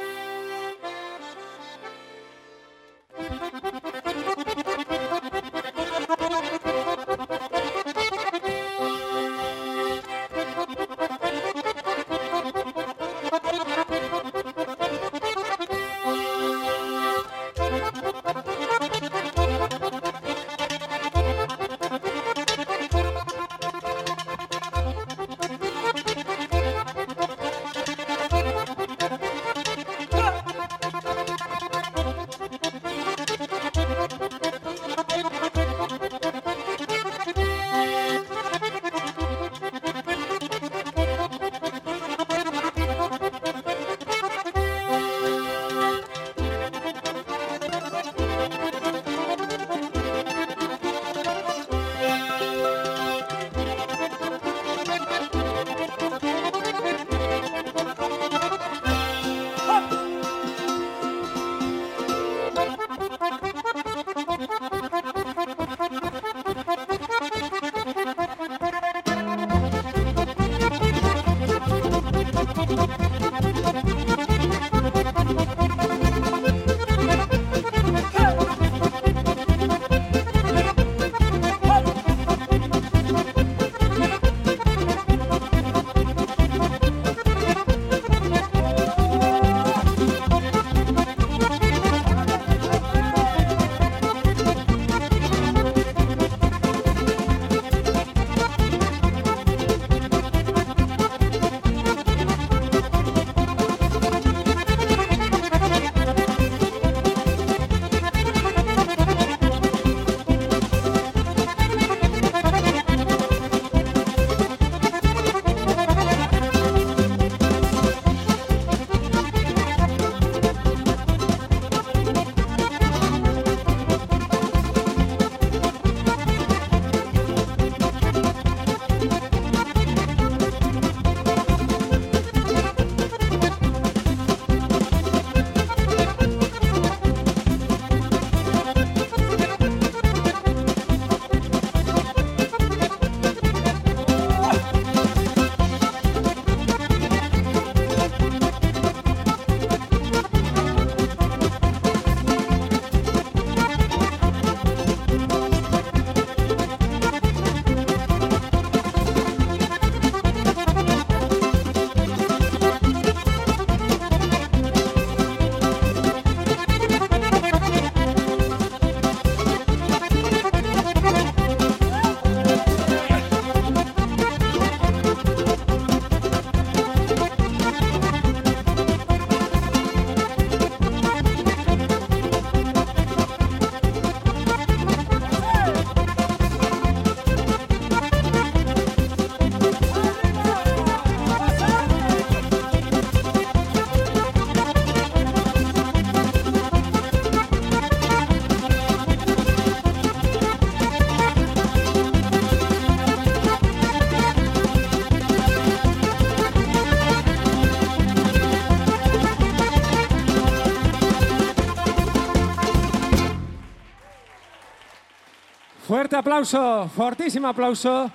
Fuerte 216.15 216.29
aplauso, 216.29 216.89
fortísimo 216.91 217.49
aplauso 217.49 218.09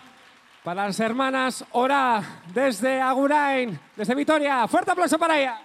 para 0.63 0.85
las 0.85 0.97
hermanas 1.01 1.65
Ora 1.71 2.23
desde 2.53 3.01
Agurain, 3.01 3.77
desde 3.93 4.15
Vitoria. 4.15 4.65
Fuerte 4.69 4.91
aplauso 4.91 5.19
para 5.19 5.37
ella. 5.37 5.59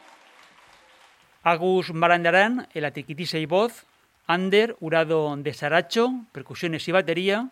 Agus 1.44 1.94
Marandarán 1.94 2.66
en 2.75 2.83
la 2.83 2.90
tiquitisa 2.90 3.38
y 3.38 3.47
voz, 3.47 3.87
Ander 4.27 4.77
Urado 4.81 5.37
de 5.37 5.55
Saracho, 5.55 6.12
percusiones 6.33 6.88
y 6.88 6.90
batería, 6.90 7.51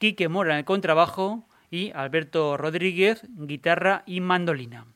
Quique 0.00 0.28
Mora 0.28 0.54
en 0.54 0.58
el 0.58 0.64
contrabajo 0.64 1.46
y 1.70 1.92
Alberto 1.92 2.56
Rodríguez, 2.56 3.22
guitarra 3.28 4.02
y 4.04 4.20
mandolina. 4.20 4.86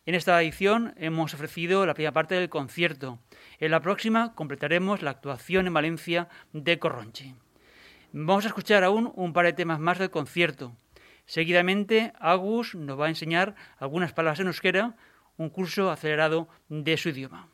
En 0.04 0.16
esta 0.16 0.42
edición 0.42 0.94
hemos 0.96 1.32
ofrecido 1.32 1.86
la 1.86 1.94
primera 1.94 2.12
parte 2.12 2.34
del 2.34 2.48
concierto. 2.48 3.20
En 3.60 3.70
la 3.70 3.80
próxima 3.80 4.34
completaremos 4.34 5.00
la 5.00 5.10
actuación 5.10 5.68
en 5.68 5.74
Valencia 5.74 6.28
de 6.52 6.80
Corronchi. 6.80 7.36
Vamos 8.12 8.44
a 8.44 8.48
escuchar 8.48 8.82
aún 8.82 9.12
un 9.14 9.32
par 9.32 9.46
de 9.46 9.52
temas 9.52 9.78
más 9.78 9.98
del 9.98 10.10
concierto. 10.10 10.76
Seguidamente, 11.24 12.12
Agus 12.18 12.74
nos 12.74 12.98
va 12.98 13.06
a 13.06 13.10
enseñar 13.10 13.54
algunas 13.78 14.12
palabras 14.12 14.40
en 14.40 14.48
euskera, 14.48 14.96
un 15.36 15.50
curso 15.50 15.90
acelerado 15.90 16.48
de 16.68 16.96
su 16.96 17.10
idioma. 17.10 17.48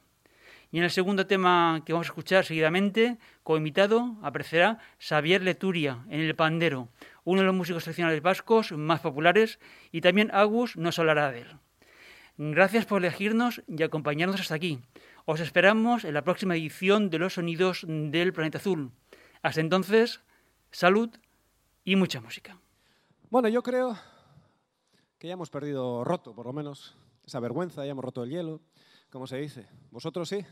Y 0.70 0.78
en 0.78 0.84
el 0.84 0.90
segundo 0.90 1.26
tema 1.26 1.82
que 1.86 1.94
vamos 1.94 2.08
a 2.08 2.10
escuchar 2.10 2.44
seguidamente, 2.44 3.18
como 3.42 3.56
invitado, 3.56 4.16
aparecerá 4.22 4.78
Xavier 4.98 5.42
Leturia 5.42 6.04
en 6.10 6.20
el 6.20 6.34
pandero, 6.34 6.88
uno 7.24 7.40
de 7.40 7.46
los 7.46 7.54
músicos 7.54 7.84
tradicionales 7.84 8.20
vascos 8.20 8.72
más 8.72 9.00
populares, 9.00 9.58
y 9.92 10.02
también 10.02 10.30
Agus 10.30 10.76
nos 10.76 10.98
hablará 10.98 11.32
de 11.32 11.42
él. 11.42 11.48
Gracias 12.36 12.84
por 12.84 13.02
elegirnos 13.02 13.62
y 13.66 13.82
acompañarnos 13.82 14.40
hasta 14.40 14.54
aquí. 14.54 14.80
Os 15.24 15.40
esperamos 15.40 16.04
en 16.04 16.14
la 16.14 16.22
próxima 16.22 16.54
edición 16.54 17.10
de 17.10 17.18
Los 17.18 17.34
Sonidos 17.34 17.84
del 17.88 18.32
Planeta 18.32 18.58
Azul. 18.58 18.92
Hasta 19.42 19.60
entonces, 19.60 20.20
salud 20.70 21.10
y 21.82 21.96
mucha 21.96 22.20
música. 22.20 22.58
Bueno, 23.30 23.48
yo 23.48 23.62
creo 23.62 23.98
que 25.18 25.28
ya 25.28 25.32
hemos 25.32 25.50
perdido 25.50 26.04
roto, 26.04 26.34
por 26.34 26.46
lo 26.46 26.52
menos, 26.52 26.96
esa 27.26 27.40
vergüenza, 27.40 27.84
ya 27.84 27.92
hemos 27.92 28.04
roto 28.04 28.22
el 28.22 28.30
hielo. 28.30 28.60
¿Cómo 29.10 29.26
se 29.26 29.38
dice? 29.38 29.66
¿Vosotros 29.90 30.28
sí? 30.28 30.44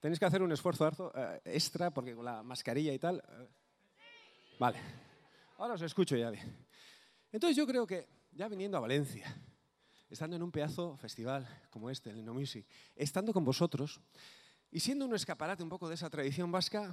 Tenéis 0.00 0.18
que 0.18 0.24
hacer 0.24 0.42
un 0.42 0.52
esfuerzo 0.52 1.12
eh, 1.14 1.40
extra 1.44 1.90
porque 1.90 2.14
con 2.14 2.24
la 2.24 2.42
mascarilla 2.42 2.94
y 2.94 2.98
tal. 2.98 3.18
Eh, 3.18 3.48
vale. 4.58 4.78
Ahora 5.58 5.74
os 5.74 5.82
escucho 5.82 6.16
ya 6.16 6.30
bien. 6.30 6.66
Entonces 7.30 7.56
yo 7.56 7.66
creo 7.66 7.86
que 7.86 8.08
ya 8.32 8.48
viniendo 8.48 8.78
a 8.78 8.80
Valencia, 8.80 9.26
estando 10.08 10.36
en 10.36 10.42
un 10.42 10.50
pedazo 10.50 10.96
festival 10.96 11.46
como 11.68 11.90
este, 11.90 12.08
el 12.08 12.24
No 12.24 12.32
Music, 12.32 12.66
estando 12.96 13.34
con 13.34 13.44
vosotros 13.44 14.00
y 14.70 14.80
siendo 14.80 15.04
un 15.04 15.14
escaparate 15.14 15.62
un 15.62 15.68
poco 15.68 15.88
de 15.88 15.94
esa 15.94 16.08
tradición 16.08 16.50
vasca, 16.50 16.90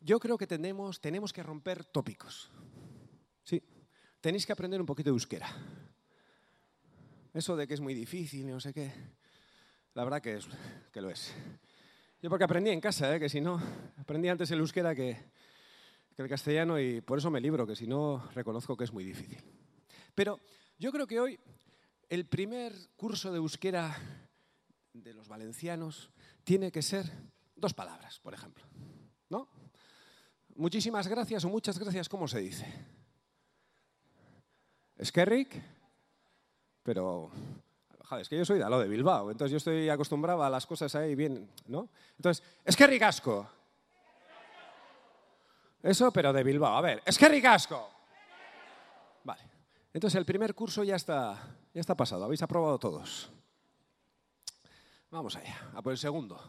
yo 0.00 0.18
creo 0.18 0.36
que 0.36 0.48
tenemos, 0.48 1.00
tenemos 1.00 1.32
que 1.32 1.44
romper 1.44 1.84
tópicos. 1.84 2.50
Sí, 3.44 3.62
tenéis 4.20 4.44
que 4.44 4.52
aprender 4.52 4.80
un 4.80 4.86
poquito 4.86 5.10
de 5.10 5.14
euskera. 5.14 5.48
Eso 7.36 7.54
de 7.54 7.66
que 7.68 7.74
es 7.74 7.82
muy 7.82 7.92
difícil 7.92 8.48
y 8.48 8.50
no 8.50 8.58
sé 8.58 8.72
qué, 8.72 8.90
la 9.92 10.04
verdad 10.04 10.22
que, 10.22 10.36
es, 10.36 10.48
que 10.90 11.02
lo 11.02 11.10
es. 11.10 11.34
Yo 12.22 12.30
porque 12.30 12.44
aprendí 12.44 12.70
en 12.70 12.80
casa, 12.80 13.14
¿eh? 13.14 13.20
que 13.20 13.28
si 13.28 13.42
no, 13.42 13.60
aprendí 13.98 14.30
antes 14.30 14.50
el 14.52 14.60
euskera 14.60 14.94
que, 14.94 15.18
el 16.16 16.28
castellano 16.30 16.80
y 16.80 17.02
por 17.02 17.18
eso 17.18 17.30
me 17.30 17.38
libro, 17.38 17.66
que 17.66 17.76
si 17.76 17.86
no 17.86 18.26
reconozco 18.34 18.74
que 18.74 18.84
es 18.84 18.92
muy 18.94 19.04
difícil. 19.04 19.36
Pero 20.14 20.40
yo 20.78 20.90
creo 20.90 21.06
que 21.06 21.20
hoy 21.20 21.38
el 22.08 22.24
primer 22.24 22.72
curso 22.96 23.30
de 23.30 23.36
euskera 23.36 23.94
de 24.94 25.12
los 25.12 25.28
valencianos 25.28 26.10
tiene 26.42 26.72
que 26.72 26.80
ser 26.80 27.04
dos 27.54 27.74
palabras, 27.74 28.18
por 28.18 28.32
ejemplo. 28.32 28.64
¿No? 29.28 29.46
Muchísimas 30.54 31.06
gracias 31.06 31.44
o 31.44 31.50
muchas 31.50 31.78
gracias, 31.78 32.08
¿cómo 32.08 32.28
se 32.28 32.38
dice? 32.38 32.64
Pero 36.86 37.30
joder, 38.04 38.22
es 38.22 38.28
que 38.28 38.38
yo 38.38 38.44
soy 38.44 38.60
de 38.60 38.70
lo 38.70 38.78
de 38.78 38.86
Bilbao, 38.86 39.32
entonces 39.32 39.50
yo 39.50 39.56
estoy 39.56 39.88
acostumbrado 39.88 40.44
a 40.44 40.48
las 40.48 40.64
cosas 40.66 40.94
ahí 40.94 41.16
bien, 41.16 41.50
¿no? 41.66 41.88
Entonces, 42.16 42.44
es 42.64 42.76
que 42.76 42.86
ricasco. 42.86 43.50
Eso, 45.82 46.12
pero 46.12 46.32
de 46.32 46.44
Bilbao. 46.44 46.76
A 46.76 46.80
ver, 46.80 47.02
es 47.04 47.18
que 47.18 47.28
ricasco. 47.28 47.90
Vale. 49.24 49.42
Entonces 49.92 50.16
el 50.16 50.24
primer 50.24 50.54
curso 50.54 50.84
ya 50.84 50.94
está, 50.94 51.56
ya 51.74 51.80
está 51.80 51.96
pasado, 51.96 52.24
habéis 52.24 52.42
aprobado 52.42 52.78
todos. 52.78 53.30
Vamos 55.10 55.34
allá, 55.34 55.70
a 55.74 55.82
por 55.82 55.92
el 55.92 55.98
segundo. 55.98 56.40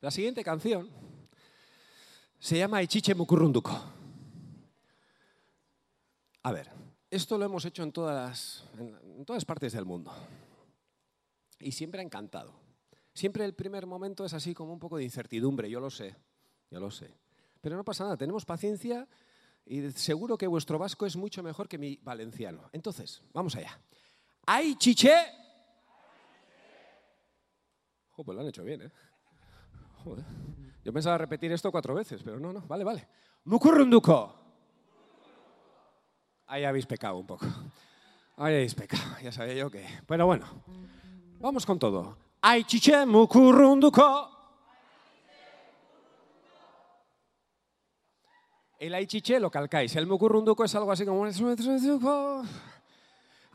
La 0.00 0.10
siguiente 0.10 0.42
canción 0.42 0.90
se 2.40 2.58
llama 2.58 2.82
Ichiche 2.82 3.14
Mukurunduko. 3.14 3.80
A 6.42 6.52
ver, 6.52 6.83
esto 7.14 7.38
lo 7.38 7.44
hemos 7.44 7.64
hecho 7.64 7.82
en 7.82 7.92
todas, 7.92 8.64
en 8.78 9.24
todas 9.24 9.44
partes 9.44 9.72
del 9.72 9.84
mundo. 9.84 10.12
Y 11.60 11.72
siempre 11.72 12.00
ha 12.00 12.04
encantado. 12.04 12.52
Siempre 13.12 13.44
el 13.44 13.54
primer 13.54 13.86
momento 13.86 14.24
es 14.24 14.34
así 14.34 14.52
como 14.52 14.72
un 14.72 14.80
poco 14.80 14.96
de 14.96 15.04
incertidumbre, 15.04 15.70
yo 15.70 15.78
lo 15.78 15.90
sé, 15.90 16.16
yo 16.70 16.80
lo 16.80 16.90
sé. 16.90 17.14
Pero 17.60 17.76
no 17.76 17.84
pasa 17.84 18.04
nada, 18.04 18.16
tenemos 18.16 18.44
paciencia 18.44 19.08
y 19.64 19.92
seguro 19.92 20.36
que 20.36 20.48
vuestro 20.48 20.78
vasco 20.78 21.06
es 21.06 21.16
mucho 21.16 21.42
mejor 21.42 21.68
que 21.68 21.78
mi 21.78 21.96
valenciano. 22.02 22.68
Entonces, 22.72 23.22
vamos 23.32 23.54
allá. 23.54 23.80
¡Ay, 24.46 24.74
chiche! 24.76 25.14
pues 28.16 28.34
lo 28.34 28.40
han 28.40 28.48
hecho 28.48 28.62
bien, 28.62 28.82
¿eh? 28.82 28.92
Joder. 30.04 30.24
Yo 30.84 30.92
pensaba 30.92 31.18
repetir 31.18 31.50
esto 31.52 31.70
cuatro 31.72 31.94
veces, 31.94 32.22
pero 32.22 32.38
no, 32.38 32.52
no, 32.52 32.60
vale, 32.62 32.84
vale. 32.84 33.08
Mukurrunduko. 33.44 34.43
Ahí 36.46 36.64
habéis 36.64 36.86
pecado 36.86 37.16
un 37.16 37.26
poco. 37.26 37.46
Ahí 38.36 38.54
habéis 38.54 38.74
pecado, 38.74 39.02
ya 39.22 39.32
sabía 39.32 39.54
yo 39.54 39.70
que. 39.70 39.86
Pero 40.06 40.26
bueno, 40.26 40.46
vamos 41.40 41.64
con 41.64 41.78
todo. 41.78 42.16
Ay 42.40 42.64
chiche 42.64 43.06
mukurunduko. 43.06 44.30
El 48.78 48.94
aichiche 48.94 49.40
lo 49.40 49.50
calcáis. 49.50 49.96
El 49.96 50.06
mukurunduko 50.06 50.64
es 50.64 50.74
algo 50.74 50.92
así 50.92 51.06
como. 51.06 51.24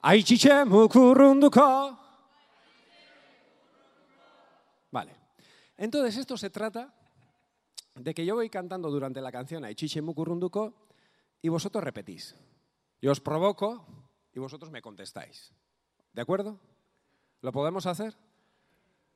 Ay 0.02 0.24
chiche 0.24 0.66
mukurunduko. 0.66 2.00
Vale. 4.92 5.16
Entonces, 5.78 6.18
esto 6.18 6.36
se 6.36 6.50
trata 6.50 6.94
de 7.96 8.14
que 8.14 8.26
yo 8.26 8.36
voy 8.36 8.50
cantando 8.50 8.90
durante 8.90 9.22
la 9.22 9.32
canción 9.32 9.64
Aichiche 9.66 10.02
Mukurunduko 10.02 10.74
y 11.42 11.50
vosotros 11.50 11.84
repetís. 11.84 12.36
Yo 13.02 13.12
os 13.12 13.20
provoco 13.22 13.86
y 14.34 14.40
vosotros 14.40 14.72
me 14.72 14.82
contestáis. 14.82 15.54
¿De 16.14 16.22
acuerdo? 16.22 16.60
¿Lo 17.42 17.52
podemos 17.52 17.86
hacer? 17.86 18.16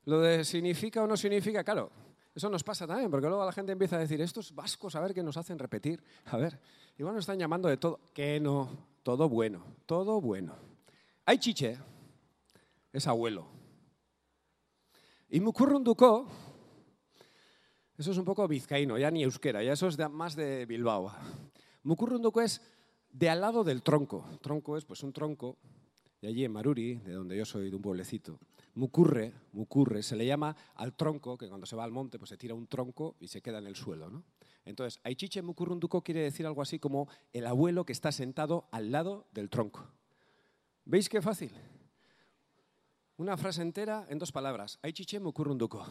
Lo 0.05 0.19
de 0.21 0.43
significa 0.45 1.03
o 1.03 1.07
no 1.07 1.17
significa, 1.17 1.63
claro, 1.63 1.91
eso 2.35 2.49
nos 2.49 2.63
pasa 2.63 2.87
también, 2.87 3.11
porque 3.11 3.27
luego 3.27 3.45
la 3.45 3.51
gente 3.51 3.71
empieza 3.71 3.95
a 3.97 3.99
decir, 3.99 4.19
estos 4.21 4.53
vascos, 4.55 4.95
a 4.95 5.01
ver 5.01 5.13
qué 5.13 5.21
nos 5.23 5.37
hacen 5.37 5.59
repetir. 5.59 6.03
A 6.25 6.37
ver, 6.37 6.59
igual 6.97 7.15
nos 7.15 7.23
están 7.23 7.39
llamando 7.39 7.67
de 7.69 7.77
todo. 7.77 7.99
Que 8.13 8.39
no, 8.39 8.69
todo 9.03 9.29
bueno, 9.29 9.63
todo 9.85 10.19
bueno. 10.21 10.55
Hay 11.25 11.37
chiche, 11.37 11.77
es 12.91 13.07
abuelo. 13.07 13.47
Y 15.29 15.39
mukurrunduko, 15.39 16.27
eso 17.97 18.11
es 18.11 18.17
un 18.17 18.25
poco 18.25 18.47
vizcaíno, 18.47 18.97
ya 18.97 19.09
ni 19.11 19.23
euskera, 19.23 19.63
ya 19.63 19.73
eso 19.73 19.87
es 19.87 19.97
de- 19.97 20.09
más 20.09 20.35
de 20.35 20.65
Bilbao. 20.65 21.11
Mukurrunduko 21.83 22.41
es 22.41 22.61
de 23.13 23.29
al 23.29 23.39
lado 23.41 23.63
del 23.63 23.81
tronco. 23.81 24.25
Tronco 24.41 24.75
es 24.75 24.83
pues 24.83 25.03
un 25.03 25.13
tronco, 25.13 25.57
y 26.19 26.27
allí 26.27 26.43
en 26.43 26.51
Maruri, 26.51 26.95
de 26.95 27.13
donde 27.13 27.37
yo 27.37 27.45
soy, 27.45 27.69
de 27.69 27.75
un 27.75 27.81
pueblecito, 27.81 28.39
mucurre, 28.75 29.33
mucurre, 29.53 30.03
se 30.03 30.15
le 30.15 30.25
llama 30.25 30.55
al 30.75 30.95
tronco, 30.95 31.37
que 31.37 31.47
cuando 31.47 31.65
se 31.65 31.75
va 31.75 31.83
al 31.83 31.91
monte 31.91 32.17
pues 32.17 32.29
se 32.29 32.37
tira 32.37 32.55
un 32.55 32.67
tronco 32.67 33.15
y 33.19 33.27
se 33.27 33.41
queda 33.41 33.59
en 33.59 33.67
el 33.67 33.75
suelo. 33.75 34.09
¿no? 34.09 34.23
Entonces, 34.65 34.99
Aichiche 35.03 35.41
Mukurrunduko 35.41 36.03
quiere 36.03 36.21
decir 36.21 36.45
algo 36.45 36.61
así 36.61 36.79
como 36.79 37.07
el 37.31 37.45
abuelo 37.45 37.85
que 37.85 37.93
está 37.93 38.11
sentado 38.11 38.67
al 38.71 38.91
lado 38.91 39.27
del 39.31 39.49
tronco. 39.49 39.87
¿Veis 40.85 41.07
qué 41.07 41.21
fácil? 41.21 41.51
Una 43.17 43.37
frase 43.37 43.61
entera 43.61 44.07
en 44.09 44.17
dos 44.17 44.31
palabras. 44.31 44.79
Aichiche 44.81 45.19
Mukurrunduko. 45.19 45.85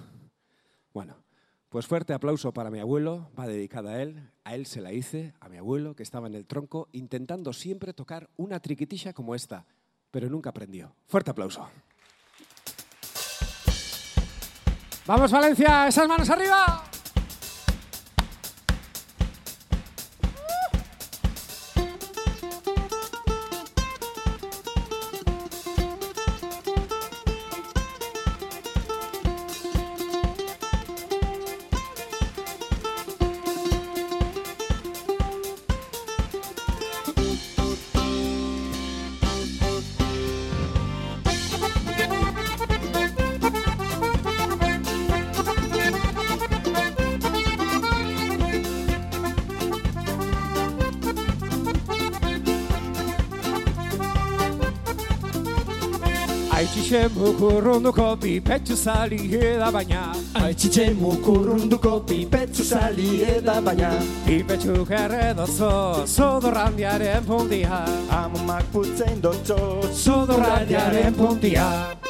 Bueno, 0.92 1.22
pues 1.72 1.86
fuerte 1.86 2.12
aplauso 2.12 2.52
para 2.52 2.70
mi 2.70 2.80
abuelo, 2.80 3.30
va 3.36 3.46
dedicada 3.46 3.92
a 3.92 4.02
él. 4.02 4.30
A 4.44 4.54
él 4.54 4.66
se 4.66 4.82
la 4.82 4.92
hice, 4.92 5.32
a 5.40 5.48
mi 5.48 5.56
abuelo, 5.56 5.96
que 5.96 6.02
estaba 6.02 6.26
en 6.26 6.34
el 6.34 6.44
tronco, 6.44 6.90
intentando 6.92 7.54
siempre 7.54 7.94
tocar 7.94 8.28
una 8.36 8.60
triquitilla 8.60 9.14
como 9.14 9.34
esta, 9.34 9.64
pero 10.10 10.28
nunca 10.28 10.50
aprendió. 10.50 10.94
Fuerte 11.06 11.30
aplauso. 11.30 11.66
¡Vamos, 15.06 15.32
Valencia! 15.32 15.88
¡Esas 15.88 16.06
manos 16.06 16.28
arriba! 16.28 16.91
Aichiche 56.92 57.08
Mukurrunduko 57.16 58.16
pipetxu 58.20 58.76
zali 58.76 59.32
eda 59.32 59.70
baina 59.72 60.12
Aitzitxe 60.34 60.92
mukurrunduko 61.00 62.00
pipetzu 62.04 62.64
zali 62.64 63.22
eda 63.24 63.62
baina 63.62 63.92
Pipetxu 64.26 64.84
erredozo 65.00 66.04
Zodorrandiaren 66.04 67.24
puntia 67.24 67.80
Amomak 68.10 68.64
putzen 68.72 69.22
dotzo 69.22 69.58
Zodorrandiaren 70.04 71.14
puntia 71.14 72.01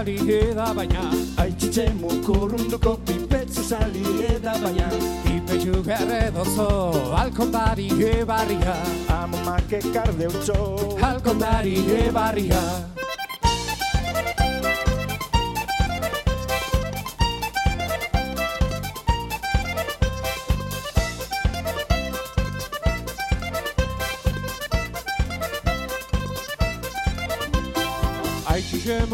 zali 0.00 0.16
eda 0.32 0.74
baina. 0.74 1.02
Aitzitxe 1.42 1.84
mukurrunduko 2.00 2.96
pipetzu 3.06 3.62
zali 3.70 4.04
eda 4.32 4.54
baina. 4.62 4.88
Pipetxu 5.24 5.82
erredozo 5.96 6.68
Alkondari 7.22 7.88
ebarria. 8.12 8.76
Amomak 9.18 9.72
ekar 9.80 10.08
deutzo 10.18 10.96
Alkondari 11.10 11.76
ebarria 12.04 12.89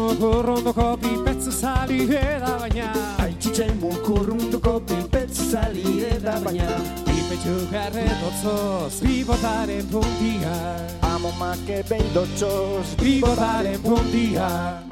mukurrunduko 0.07 0.97
pipetxu 1.01 1.51
zali 1.51 1.99
eda 2.15 2.53
baina. 2.61 2.87
Aitzitxe 3.23 3.67
mukurrunduko 3.81 4.79
pipetzu 4.87 5.49
zali 5.51 5.99
eda 6.11 6.39
baina. 6.45 6.79
Pipetxu 7.05 7.55
erredotzoz 7.83 9.01
Bibotaren 9.03 9.87
puntia. 9.91 10.57
Amomak 11.13 11.69
ebein 11.79 12.11
dotzoz 12.15 12.95
Bibotaren 13.03 13.81
puntia 13.83 14.86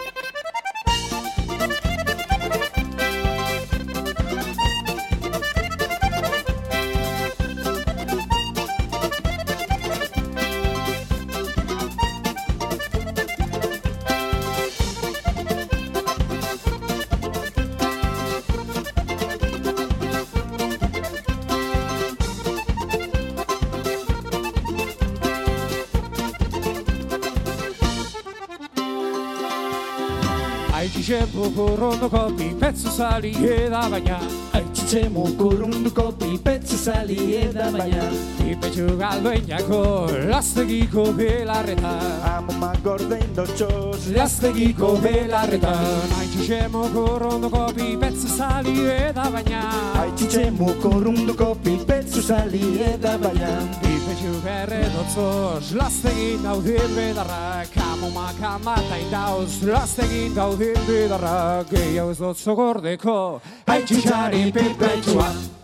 pipetxu 32.76 32.92
zali 32.98 33.32
eda 33.32 33.90
baina. 33.90 34.20
Aitzitxe 34.54 35.10
mukurrunduko 35.10 36.12
pipetzu 36.20 36.78
zali 36.78 37.36
eda 37.36 37.72
baina. 37.72 38.04
Pipetxu 38.38 38.98
galdoinako 39.00 39.82
Lastegiko 40.30 41.06
belarretan 41.14 42.22
Amomak 42.36 42.84
gordein 42.84 43.34
dotzoz 43.36 44.12
Lastegiko 44.16 44.98
belarretan 45.02 46.12
Aichiche 46.20 46.68
mukurrunduko 46.68 47.72
pipetxu 47.78 48.28
zali 48.38 48.78
eda 48.92 49.30
baina. 49.32 49.64
Aitzitxe 50.02 50.52
mukurrunduko 50.60 51.56
pipetzu 51.64 52.22
zali 52.22 52.66
eda 52.94 53.18
baina 53.18 53.85
Zerbitxu 54.16 54.42
berre 54.44 54.90
dotzo 54.94 55.60
Zlaztegin 55.62 56.44
daudit 56.44 56.88
bidarra 56.96 57.66
Kamu 57.74 58.12
maka 58.14 58.58
matai 58.64 59.04
dauz 59.12 59.60
Zlaztegin 59.60 60.34
daudit 60.36 60.80
bidarra 60.88 61.66
Gehiago 61.70 62.12
ez 62.12 62.18
dotzo 62.20 62.56
gordeko 62.56 63.42
Haitxitxari 63.68 64.52
pipetxuan 64.56 65.55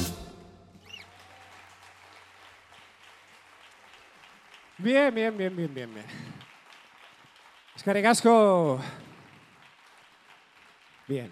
Bien, 4.78 5.14
bien, 5.14 5.36
bien, 5.36 5.54
bien, 5.54 5.74
bien, 5.74 5.92
bien. 5.92 6.06
Eskerrik 7.76 8.06
asko. 8.06 8.80
Bien. 11.06 11.30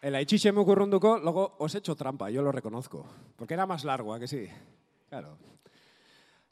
El 0.00 0.14
aichiche 0.14 0.52
mukurrunduko, 0.52 1.18
luego 1.18 1.56
os 1.58 1.74
he 1.74 1.78
hecho 1.78 1.96
trampa, 1.96 2.30
yo 2.30 2.40
lo 2.42 2.52
reconozco. 2.52 3.04
Porque 3.36 3.54
era 3.54 3.66
más 3.66 3.82
largo, 3.82 4.14
¿a 4.14 4.20
que 4.20 4.28
sí? 4.28 4.46
Claro. 5.08 5.36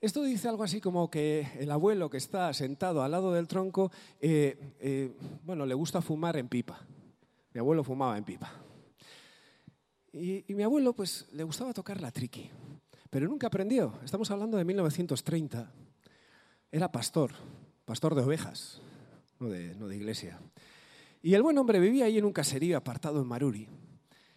Esto 0.00 0.22
dice 0.22 0.48
algo 0.48 0.62
así 0.62 0.80
como 0.80 1.10
que 1.10 1.48
el 1.58 1.70
abuelo 1.70 2.10
que 2.10 2.18
está 2.18 2.52
sentado 2.52 3.02
al 3.02 3.10
lado 3.10 3.32
del 3.32 3.48
tronco, 3.48 3.90
eh, 4.20 4.74
eh, 4.78 5.16
bueno, 5.42 5.64
le 5.64 5.74
gusta 5.74 6.02
fumar 6.02 6.36
en 6.36 6.48
pipa. 6.48 6.86
Mi 7.54 7.60
abuelo 7.60 7.82
fumaba 7.82 8.18
en 8.18 8.24
pipa. 8.24 8.52
Y, 10.12 10.44
mi 10.48 10.62
abuelo, 10.62 10.92
pues, 10.94 11.26
le 11.32 11.44
gustaba 11.44 11.72
tocar 11.72 12.00
la 12.00 12.10
triqui, 12.10 12.50
pero 13.08 13.26
nunca 13.26 13.46
aprendió. 13.46 13.98
Estamos 14.04 14.30
hablando 14.30 14.58
de 14.58 14.64
1930. 14.64 15.72
Era 16.70 16.92
pastor, 16.92 17.32
pastor 17.86 18.14
de 18.14 18.22
ovejas. 18.22 18.82
no 19.40 19.48
de, 19.48 19.74
no 19.76 19.88
de 19.88 19.96
iglesia. 19.96 20.38
Y 21.22 21.34
el 21.34 21.42
buen 21.42 21.56
hombre 21.56 21.80
vivía 21.80 22.04
ahí 22.04 22.18
en 22.18 22.24
un 22.26 22.32
caserío 22.32 22.76
apartado 22.76 23.20
en 23.20 23.26
Maruri. 23.26 23.68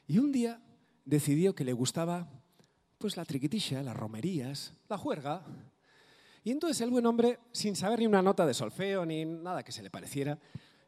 Y 0.08 0.20
un 0.20 0.32
día 0.32 0.62
decidió 1.04 1.54
que 1.54 1.66
le 1.66 1.74
gustaba 1.74 2.30
pues 3.00 3.18
la 3.18 3.26
triquitisha, 3.26 3.82
las 3.82 3.96
romerías, 3.96 4.74
la 4.90 4.98
juerga. 4.98 5.42
Y 6.44 6.52
entonces 6.52 6.80
el 6.82 6.92
buen 6.92 7.06
hombre, 7.06 7.40
sin 7.52 7.76
saber 7.76 8.00
ni 8.00 8.08
una 8.08 8.22
nota 8.22 8.46
de 8.46 8.54
solfeo 8.54 9.06
ni 9.06 9.26
nada 9.26 9.64
que 9.64 9.72
se 9.72 9.82
le 9.82 9.90
pareciera, 9.90 10.38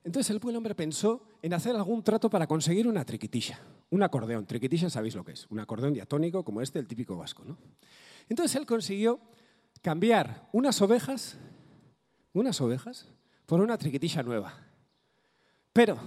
entonces 0.03 0.29
el 0.31 0.39
buen 0.39 0.55
hombre 0.55 0.75
pensó 0.75 1.23
en 1.41 1.53
hacer 1.53 1.75
algún 1.75 2.03
trato 2.03 2.29
para 2.29 2.47
conseguir 2.47 2.87
una 2.87 3.05
triquitisha, 3.05 3.59
un 3.91 4.03
acordeón. 4.03 4.45
Triquitisha 4.45 4.89
sabéis 4.89 5.15
lo 5.15 5.23
que 5.23 5.31
es, 5.31 5.47
un 5.49 5.59
acordeón 5.59 5.93
diatónico 5.93 6.43
como 6.43 6.61
este, 6.61 6.79
el 6.79 6.87
típico 6.87 7.15
vasco. 7.15 7.43
¿no? 7.45 7.57
Entonces 8.27 8.55
él 8.57 8.65
consiguió 8.65 9.19
cambiar 9.81 10.49
unas 10.51 10.81
ovejas, 10.81 11.37
unas 12.33 12.59
ovejas, 12.59 13.07
por 13.45 13.61
una 13.61 13.77
triquitisha 13.77 14.21
nueva. 14.21 14.53
Pero 15.71 15.97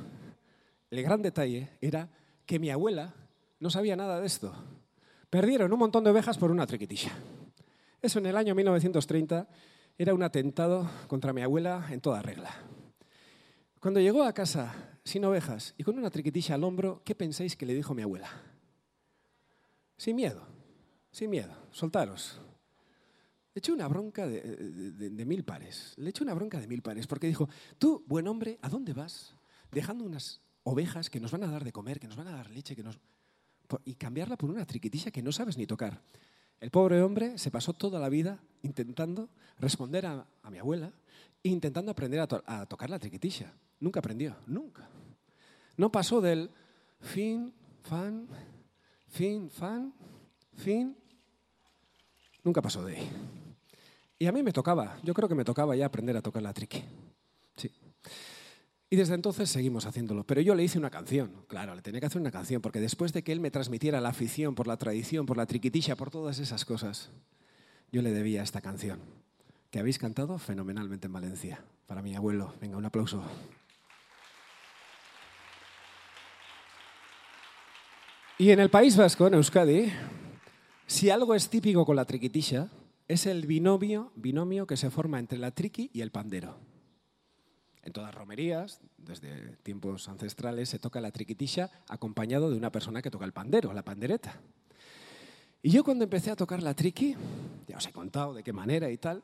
el 0.91 1.03
gran 1.03 1.23
detalle 1.23 1.71
era 1.81 2.11
que 2.45 2.59
mi 2.59 2.71
abuela 2.71 3.15
no 3.59 3.71
sabía 3.71 3.97
nada 3.97 4.21
de 4.21 4.27
esto. 4.27 4.55
Perdieron 5.35 5.73
un 5.73 5.81
montón 5.81 6.05
de 6.05 6.11
ovejas 6.11 6.39
por 6.39 6.53
una 6.53 6.65
triquitisha. 6.65 7.11
Eso 8.01 8.21
en 8.21 8.27
el 8.27 8.37
año 8.37 8.55
1930 8.55 9.49
era 9.99 10.15
un 10.15 10.23
atentado 10.23 10.89
contra 11.09 11.33
mi 11.33 11.43
abuela 11.43 11.89
en 11.91 12.01
toda 12.01 12.23
regla. 12.23 12.55
Cuando 13.81 13.99
llegó 13.99 14.23
a 14.23 14.33
casa 14.33 14.73
sin 15.03 15.25
ovejas 15.25 15.75
y 15.77 15.83
con 15.83 15.99
una 15.99 16.09
triquitisha 16.09 16.55
al 16.55 16.63
hombro, 16.63 17.03
¿qué 17.05 17.17
pensáis 17.17 17.57
que 17.57 17.67
le 17.67 17.75
dijo 17.75 17.95
mi 17.95 18.03
abuela? 18.03 18.29
Sin 19.97 20.15
miedo, 20.15 20.47
sin 21.11 21.31
miedo, 21.31 21.53
soltaros. 21.73 22.41
Le 23.55 23.59
echó 23.59 23.73
una 23.73 23.89
bronca 23.89 24.29
de, 24.29 24.41
de- 24.41 25.11
de 25.11 25.25
mil 25.25 25.43
pares, 25.43 25.95
le 25.97 26.11
echó 26.11 26.23
una 26.23 26.35
bronca 26.35 26.61
de 26.61 26.69
mil 26.69 26.81
pares, 26.81 27.09
porque 27.09 27.27
dijo, 27.27 27.49
tú, 27.79 28.05
buen 28.07 28.29
hombre, 28.29 28.61
¿a 28.63 28.69
dónde 28.69 28.93
vas? 28.93 29.35
Dejando 29.73 30.05
unas 30.05 30.41
ovejas 30.63 31.11
que 31.11 31.19
nos 31.19 31.33
van 31.33 31.43
a 31.43 31.51
dar 31.51 31.65
de 31.65 31.73
comer, 31.73 31.99
que 31.99 32.07
nos 32.07 32.17
van 32.17 32.29
a 32.29 32.37
dar 32.37 32.51
leche, 32.51 32.77
que 32.77 32.85
nos... 32.85 33.01
y 33.85 33.95
cambiarla 33.95 34.37
por 34.37 34.51
una 34.51 34.65
triquitisha 34.65 35.11
que 35.11 35.23
no 35.23 35.33
sabes 35.33 35.57
ni 35.59 35.67
tocar. 35.67 36.01
El 36.61 36.71
pobre 36.71 37.03
hombre 37.03 37.39
se 37.39 37.51
pasó 37.51 37.73
toda 37.73 37.99
la 38.01 38.09
vida 38.09 38.39
intentando 38.63 39.29
responder 39.59 40.07
a, 40.07 40.27
a 40.43 40.51
mi 40.51 40.59
abuela 40.59 40.93
intentando 41.43 41.91
aprender 41.91 42.21
a, 42.21 42.27
to- 42.27 42.43
a 42.47 42.65
tocar 42.67 42.89
la 42.89 42.99
triquitisha. 42.99 43.53
Nunca 43.81 43.99
aprendió, 44.01 44.35
nunca. 44.47 44.89
No 45.77 45.93
pasó 45.93 46.21
del 46.23 46.49
fin, 47.01 47.53
fan, 47.83 48.27
fin, 49.09 49.51
fan, 49.51 49.93
fin. 50.57 50.97
Nunca 52.43 52.63
pasó 52.63 52.83
de 52.85 52.97
ahí. 52.97 53.11
Y 54.19 54.27
a 54.27 54.33
mí 54.33 54.43
me 54.43 54.53
tocaba, 54.53 54.97
yo 55.03 55.13
creo 55.13 55.29
que 55.29 55.35
me 55.35 55.45
tocaba 55.45 55.77
ya 55.77 55.87
aprender 55.87 56.17
a 56.17 56.23
tocar 56.23 56.43
la 56.43 56.55
triqui. 56.55 56.83
Y 58.95 58.97
desde 58.97 59.17
entonces 59.17 59.51
seguimos 59.51 59.87
haciéndolo. 59.87 60.23
Pero 60.23 60.41
yo 60.41 60.55
le 60.55 60.63
hice 60.63 60.79
una 60.79 60.89
canción, 60.89 61.33
claro, 61.49 61.75
le 61.75 61.83
tenía 61.83 61.99
que 61.99 62.07
hacer 62.07 62.21
una 62.21 62.31
canción, 62.31 62.63
porque 62.63 62.79
después 62.79 63.13
de 63.13 63.25
que 63.25 63.33
él 63.33 63.41
me 63.41 63.51
transmitiera 63.51 64.01
la 64.01 64.11
afición 64.11 64.55
por 64.55 64.69
la 64.69 64.77
tradición, 64.77 65.27
por 65.27 65.37
la 65.37 65.47
triquitisha, 65.47 65.97
por 65.97 66.13
todas 66.13 66.39
esas 66.39 66.65
cosas, 66.65 67.11
yo 67.91 68.03
le 68.03 68.13
debía 68.13 68.45
esta 68.45 68.61
canción, 68.61 69.01
que 69.73 69.81
habéis 69.81 69.99
cantado 69.99 70.39
fenomenalmente 70.39 71.09
en 71.09 71.13
Valencia. 71.13 71.65
Para 71.89 72.03
mi 72.03 72.15
abuelo. 72.15 72.55
Venga, 72.61 72.77
un 72.77 72.85
aplauso. 72.85 73.21
Y 78.39 78.51
en 78.51 78.61
el 78.61 78.71
País 78.71 78.97
Vasco, 78.97 79.27
en 79.27 79.35
Euskadi, 79.35 79.93
si 80.87 81.11
algo 81.11 81.35
es 81.35 81.51
típico 81.51 81.85
con 81.85 81.97
la 81.97 82.05
triquitisha, 82.05 82.69
es 83.09 83.27
el 83.27 83.45
binomio, 83.49 84.13
binomio 84.15 84.69
que 84.69 84.77
se 84.77 84.89
forma 84.89 85.19
entre 85.19 85.39
la 85.39 85.51
triqui 85.51 85.91
y 85.93 86.01
el 86.01 86.13
pandero. 86.13 86.74
En 87.85 87.93
todas 87.93 88.15
romerías, 88.15 88.81
desde 88.97 89.57
tiempos 89.63 90.09
ancestrales, 90.09 90.71
se 90.71 90.79
toca 90.79 91.03
la 91.03 91.13
triquitisha 91.13 91.71
acompañado 91.87 92.51
de 92.51 92.57
una 92.57 92.73
persona 92.73 93.03
que 93.03 93.11
toca 93.11 93.27
el 93.27 93.35
pandero, 93.35 93.75
la 93.75 93.85
pandereta. 93.85 94.41
Y 95.63 95.69
yo 95.69 95.85
cuando 95.85 96.05
empecé 96.05 96.31
a 96.31 96.37
tocar 96.37 96.63
la 96.63 96.73
triqui, 96.73 97.15
ya 97.69 97.77
os 97.77 97.87
he 97.87 97.93
contado 97.93 98.33
de 98.33 98.43
qué 98.43 98.55
manera 98.55 98.91
y 98.91 98.97
tal, 98.97 99.23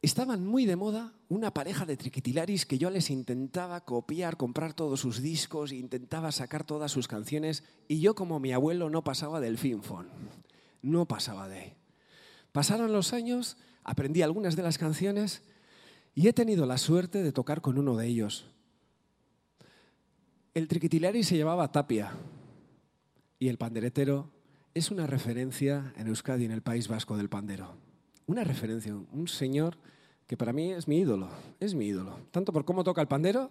estaban 0.00 0.46
muy 0.46 0.64
de 0.64 0.76
moda 0.76 1.12
una 1.28 1.52
pareja 1.52 1.86
de 1.86 1.96
triquitilaris 1.96 2.66
que 2.66 2.78
yo 2.78 2.88
les 2.88 3.10
intentaba 3.10 3.84
copiar, 3.84 4.36
comprar 4.36 4.72
todos 4.72 5.00
sus 5.00 5.20
discos, 5.20 5.72
intentaba 5.72 6.30
sacar 6.30 6.62
todas 6.62 6.92
sus 6.92 7.08
canciones 7.08 7.64
y 7.88 8.00
yo 8.00 8.14
como 8.14 8.38
mi 8.38 8.52
abuelo 8.52 8.90
no 8.90 9.02
pasaba 9.02 9.40
del 9.40 9.58
finfon, 9.58 10.08
no 10.82 11.06
pasaba 11.06 11.48
de 11.48 11.58
ahí. 11.58 11.76
Pasaron 12.52 12.92
los 12.92 13.12
años, 13.12 13.56
aprendí 13.82 14.22
algunas 14.22 14.54
de 14.54 14.62
las 14.62 14.78
canciones 14.78 15.42
y 16.14 16.28
he 16.28 16.32
tenido 16.32 16.66
la 16.66 16.78
suerte 16.78 17.22
de 17.22 17.32
tocar 17.32 17.60
con 17.60 17.78
uno 17.78 17.96
de 17.96 18.06
ellos. 18.06 18.46
El 20.54 20.68
triquitilari 20.68 21.22
se 21.22 21.38
llamaba 21.38 21.70
Tapia 21.70 22.12
y 23.38 23.48
el 23.48 23.58
panderetero 23.58 24.30
es 24.74 24.90
una 24.90 25.06
referencia 25.06 25.92
en 25.96 26.08
Euskadi, 26.08 26.44
en 26.44 26.52
el 26.52 26.62
País 26.62 26.88
Vasco 26.88 27.16
del 27.16 27.28
pandero. 27.28 27.76
Una 28.26 28.44
referencia, 28.44 28.94
un 28.94 29.28
señor 29.28 29.76
que 30.26 30.36
para 30.36 30.52
mí 30.52 30.72
es 30.72 30.86
mi 30.86 30.98
ídolo, 30.98 31.28
es 31.58 31.74
mi 31.74 31.86
ídolo, 31.86 32.18
tanto 32.30 32.52
por 32.52 32.64
cómo 32.64 32.84
toca 32.84 33.00
el 33.00 33.08
pandero 33.08 33.50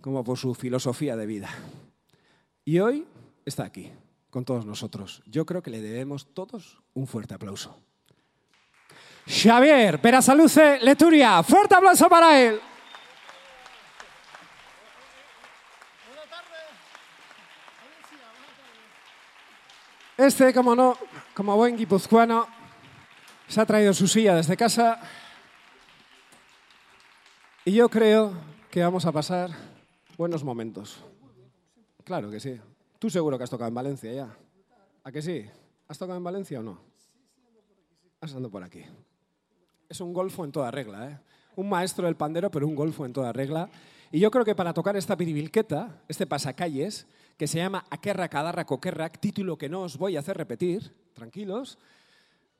como 0.00 0.24
por 0.24 0.36
su 0.36 0.54
filosofía 0.54 1.16
de 1.16 1.26
vida. 1.26 1.48
Y 2.64 2.80
hoy 2.80 3.06
está 3.44 3.64
aquí, 3.64 3.90
con 4.28 4.44
todos 4.44 4.66
nosotros. 4.66 5.22
Yo 5.26 5.46
creo 5.46 5.62
que 5.62 5.70
le 5.70 5.80
debemos 5.80 6.34
todos 6.34 6.82
un 6.92 7.06
fuerte 7.06 7.34
aplauso. 7.34 7.78
Xavier 9.26 10.00
Perasaluce 10.00 10.78
Leturia, 10.80 11.42
fuerte 11.42 11.74
aplauso 11.74 12.08
para 12.08 12.40
él. 12.40 12.60
Este, 20.16 20.54
como 20.54 20.74
no, 20.74 20.96
como 21.34 21.56
buen 21.56 21.76
guipuzcoano, 21.76 22.46
se 23.48 23.60
ha 23.60 23.66
traído 23.66 23.92
su 23.92 24.08
silla 24.08 24.34
desde 24.34 24.56
casa 24.56 24.98
y 27.64 27.72
yo 27.72 27.88
creo 27.88 28.32
que 28.70 28.82
vamos 28.82 29.04
a 29.04 29.12
pasar 29.12 29.50
buenos 30.16 30.42
momentos. 30.42 31.04
Claro 32.04 32.30
que 32.30 32.40
sí. 32.40 32.58
Tú 32.98 33.10
seguro 33.10 33.36
que 33.36 33.44
has 33.44 33.50
tocado 33.50 33.68
en 33.68 33.74
Valencia 33.74 34.12
ya. 34.12 34.34
¿A 35.04 35.12
que 35.12 35.20
sí? 35.20 35.44
¿Has 35.88 35.98
tocado 35.98 36.16
en 36.16 36.24
Valencia 36.24 36.60
o 36.60 36.62
no? 36.62 36.80
Has 38.20 38.32
andado 38.32 38.50
por 38.50 38.62
aquí. 38.62 38.84
Es 39.88 40.00
un 40.00 40.12
golfo 40.12 40.44
en 40.44 40.52
toda 40.52 40.70
regla, 40.70 41.10
¿eh? 41.10 41.18
Un 41.56 41.68
maestro 41.68 42.06
del 42.06 42.16
pandero, 42.16 42.50
pero 42.50 42.66
un 42.66 42.74
golfo 42.74 43.06
en 43.06 43.12
toda 43.12 43.32
regla. 43.32 43.68
Y 44.12 44.20
yo 44.20 44.30
creo 44.30 44.44
que 44.44 44.54
para 44.54 44.74
tocar 44.74 44.96
esta 44.96 45.16
piribilqueta, 45.16 46.02
este 46.08 46.26
pasacalles, 46.26 47.06
que 47.36 47.46
se 47.46 47.58
llama 47.58 47.84
Akerra 47.90 48.28
Cadarra 48.28 48.64
Coquerrac, 48.64 49.18
título 49.18 49.56
que 49.56 49.68
no 49.68 49.82
os 49.82 49.96
voy 49.96 50.16
a 50.16 50.20
hacer 50.20 50.36
repetir, 50.36 50.92
tranquilos, 51.14 51.78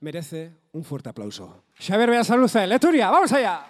merece 0.00 0.52
un 0.72 0.84
fuerte 0.84 1.08
aplauso. 1.08 1.62
Xavier 1.78 2.10
Beasaluce, 2.10 2.66
Leturia, 2.66 3.10
vamos 3.10 3.32
allá. 3.32 3.66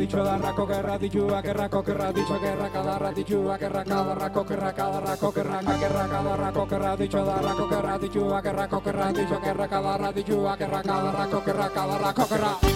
ditchu 0.00 0.16
darrako 0.24 0.64
kerrati 0.66 1.08
chu 1.12 1.28
akerrako 1.28 1.82
kerrati 1.84 2.14
ditchu 2.20 2.34
akerrako 2.34 2.80
kerrati 2.88 3.20
ditchu 3.20 3.36
akerrako 3.52 3.84
darrati 3.84 3.92
chu 3.92 3.92
akerrako 3.92 3.92
kerrati 3.92 4.00
ditchu 4.00 4.00
akerrako 4.00 4.04
darrako 4.08 4.42
kerraka 4.48 4.84
darrako 4.96 5.28
kerraka 5.36 5.62
darrako 5.68 5.84
kerraka 5.84 6.18
darrako 6.24 6.62
kerraka 6.72 7.22
darrako 7.28 7.64
kerrati 7.68 8.08
ditchu 8.08 8.24
akerrako 8.40 8.80
kerrati 8.80 10.24
chu 10.24 10.46
akerrako 10.48 10.88
kerrati 10.88 10.88
darrako 10.88 11.38
kerraka 11.44 11.82
darrako 11.92 12.24
kerraka 12.32 12.69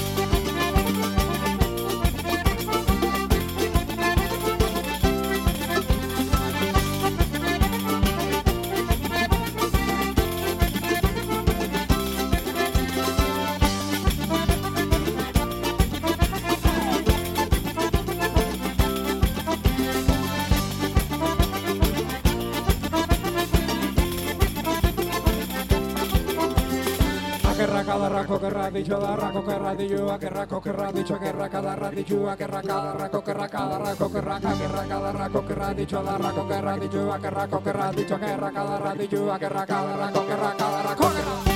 dicho 28.74 28.98
darra 28.98 29.30
kokerra 29.30 29.74
dilua 29.76 30.18
kerrako 30.18 30.60
kerra 30.60 30.90
dicho 30.90 31.16
kerra 31.16 31.48
kadarra 31.48 31.90
dilua 31.94 32.34
kerra 32.36 32.60
kadarra 32.60 33.08
kokerra 33.08 33.48
kadarra 33.48 33.94
kokerra 33.94 34.40
kerra 34.40 34.84
kadarra 34.90 35.28
kokerra 35.30 35.74
dicho 35.74 36.02
darra 36.02 36.30
kokerra 36.32 36.76
dilua 36.82 37.18
kerrako 37.22 37.60
kerra 37.62 37.92
dicho 37.92 38.18
kerra 38.18 38.50
kadarra 38.50 38.94
dilua 38.98 39.38
kerra 39.38 39.66
kadarra 39.66 40.10
kokerra 40.10 40.50
kadarra 40.58 40.94
kokerra. 40.96 41.53